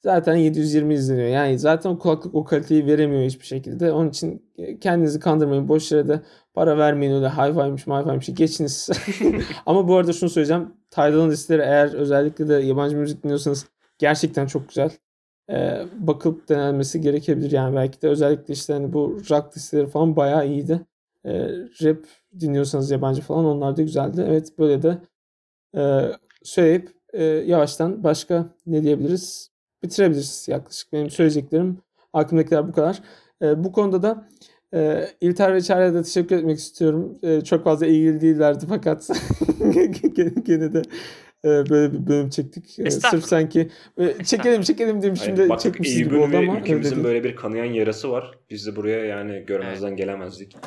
Zaten 0.04 0.36
720 0.36 0.94
izleniyor. 0.94 1.28
Yani 1.28 1.60
zaten 1.60 1.98
kulaklık 1.98 2.36
o 2.36 2.44
kaliteyi 2.44 2.86
veremiyor 2.86 3.24
hiçbir 3.24 3.46
şekilde. 3.46 3.92
Onun 3.92 4.10
için 4.10 4.52
e, 4.58 4.80
kendinizi 4.80 5.20
kandırmayın. 5.20 5.68
Boş 5.68 5.92
yere 5.92 6.08
de 6.08 6.22
para 6.54 6.78
vermeyin 6.78 7.14
öyle 7.14 7.28
hi-fi'miş 7.28 7.88
hi-fi'miş 7.88 8.36
geçiniz. 8.36 8.90
Ama 9.66 9.88
bu 9.88 9.96
arada 9.96 10.14
şunu 10.14 10.30
söyleyeceğim. 10.30 10.74
Tidal'ın 10.92 11.32
listeleri 11.32 11.62
eğer 11.62 11.94
özellikle 11.94 12.48
de 12.50 12.54
yabancı 12.54 12.98
müzik 12.98 13.24
dinliyorsanız 13.24 13.68
gerçekten 13.98 14.48
çok 14.48 14.70
güzel. 14.70 14.92
Ee, 15.50 15.86
bakıp 16.00 16.50
denenmesi 16.50 17.02
gerekebilir 17.02 17.52
yani 17.52 17.76
belki 17.76 18.02
de 18.02 18.08
özellikle 18.08 18.54
işte 18.54 18.74
hani 18.74 18.94
bu 18.94 19.22
rock 19.30 19.58
listeleri 19.58 19.88
falan 19.88 20.16
bayağı 20.16 20.48
iyiydi. 20.48 20.82
Ee, 21.26 21.50
rap 21.84 21.98
dinliyorsanız 22.40 22.92
yabancı 22.92 23.22
falan 23.22 23.46
onlar 23.46 23.78
da 23.78 23.82
güzeldi. 23.82 24.26
Evet 24.28 24.60
böyle 24.60 24.82
de 24.82 24.98
e, 25.78 26.12
söyleyip 26.44 26.90
e, 27.14 27.24
yavaştan 27.24 28.04
başka 28.04 28.46
ne 28.66 28.84
diyebiliriz? 28.84 29.49
Bitirebiliriz 29.84 30.48
yaklaşık. 30.48 30.94
Benim 30.94 31.10
söyleyeceklerim 31.10 31.78
aklımdakiler 32.14 32.68
bu 32.68 32.72
kadar. 32.72 33.02
E, 33.42 33.64
bu 33.64 33.72
konuda 33.72 34.04
da 34.04 34.30
e, 34.74 35.08
İlter 35.22 35.54
ve 35.54 35.62
Çağrı'ya 35.62 35.94
da 35.94 36.04
teşekkür 36.04 36.36
etmek 36.36 36.58
istiyorum. 36.58 37.20
E, 37.24 37.42
çok 37.42 37.64
fazla 37.64 37.86
ilgili 37.86 38.22
değillerdi 38.22 38.66
fakat 38.70 39.08
gene, 40.46 40.74
de 40.74 40.82
e, 41.46 41.50
böyle 41.70 41.94
bir 41.94 42.08
bölüm 42.08 42.30
çektik. 42.30 42.80
E, 42.80 42.92
sırf 42.92 43.26
sanki 43.26 43.70
e, 43.98 44.24
çekelim 44.24 44.62
çekelim 44.62 45.02
demiş 45.02 45.20
Hayır, 45.20 45.36
şimdi 45.36 45.50
baktık 45.50 45.74
çekmişiz 45.74 45.98
gibi 45.98 46.18
oldu 46.18 46.38
ama 46.38 46.60
ülkemizin 46.60 47.04
böyle 47.04 47.24
bir 47.24 47.36
kanayan 47.36 47.74
yarası 47.74 48.12
var. 48.12 48.38
Biz 48.50 48.68
de 48.68 48.76
buraya 48.76 49.06
yani 49.06 49.44
görmezden 49.48 49.96
gelemezdik. 49.96 50.58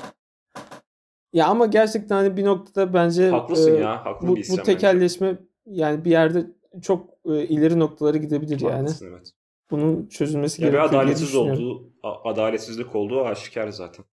Ya 1.33 1.47
ama 1.47 1.67
gerçekten 1.67 2.17
hani 2.17 2.37
bir 2.37 2.45
noktada 2.45 2.95
bence 2.95 3.31
Haklısın 3.31 3.77
e, 3.77 3.81
ya. 3.81 4.05
Haklı 4.05 4.29
bu, 4.29 4.33
bu 4.33 4.37
bence. 4.37 4.63
tekelleşme 4.63 5.39
yani 5.67 6.05
bir 6.05 6.11
yerde 6.11 6.47
çok 6.83 7.12
e, 7.25 7.47
ileri 7.47 7.79
noktalara 7.79 8.17
gidebilir 8.17 8.61
yani. 8.61 8.73
Haklısın 8.73 9.13
evet. 9.13 9.33
Bunun 9.71 10.07
çözülmesi 10.07 10.63
Ya 10.63 10.69
bir 10.69 10.73
gerekiyor 10.73 10.93
diye 10.93 11.01
adaletsiz 11.01 11.35
olduğu, 11.35 11.93
adaletsizlik 12.03 12.97
olduğu 12.97 13.25
aşikar 13.25 13.69
zaten. 13.69 14.05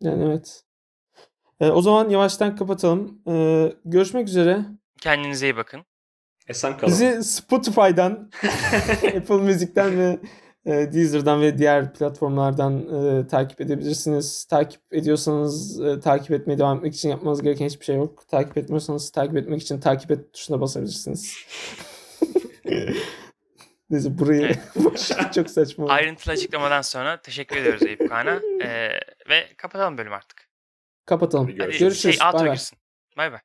Yani 0.00 0.24
evet. 0.24 0.64
E, 1.60 1.70
o 1.70 1.82
zaman 1.82 2.08
yavaştan 2.08 2.56
kapatalım. 2.56 3.22
E, 3.28 3.72
görüşmek 3.84 4.28
üzere. 4.28 4.64
Kendinize 5.00 5.46
iyi 5.46 5.56
bakın. 5.56 5.80
Esen 6.48 6.76
kalın. 6.76 6.92
Bizi 6.92 7.24
Spotify'dan, 7.24 8.30
Apple 9.16 9.36
Music'ten 9.36 9.98
ve 9.98 10.20
e, 10.66 10.92
Deezer'dan 10.92 11.40
ve 11.40 11.58
diğer 11.58 11.94
platformlardan 11.94 12.78
e, 12.78 13.26
takip 13.26 13.60
edebilirsiniz. 13.60 14.44
Takip 14.44 14.80
ediyorsanız 14.92 15.80
e, 15.80 16.00
takip 16.00 16.30
etmeye 16.30 16.58
devam 16.58 16.76
etmek 16.76 16.94
için 16.94 17.08
yapmanız 17.08 17.42
gereken 17.42 17.66
hiçbir 17.66 17.84
şey 17.84 17.96
yok. 17.96 18.28
Takip 18.28 18.58
etmiyorsanız 18.58 19.10
takip 19.10 19.36
etmek 19.36 19.62
için 19.62 19.80
takip 19.80 20.10
et 20.10 20.32
tuşuna 20.32 20.60
basabilirsiniz. 20.60 21.36
Neyse 23.90 24.18
burayı 24.18 24.42
Evet. 24.42 25.32
çok 25.34 25.50
saçma 25.50 25.84
oldu. 25.84 25.92
Ayrıntılı 25.92 26.32
açıklamadan 26.32 26.82
sonra 26.82 27.22
teşekkür 27.22 27.56
ediyoruz 27.56 27.82
Eyüp 27.82 28.08
Kaan'a. 28.08 28.40
Ee, 28.62 29.00
ve 29.28 29.48
kapatalım 29.56 29.98
bölümü 29.98 30.14
artık. 30.14 30.48
Kapatalım. 31.06 31.46
Hadi 31.46 31.78
Görüşürüz. 31.78 32.18
şey 32.18 32.32
Bay 32.32 32.48
bay. 32.48 32.58
Bay 33.16 33.32
bay. 33.32 33.40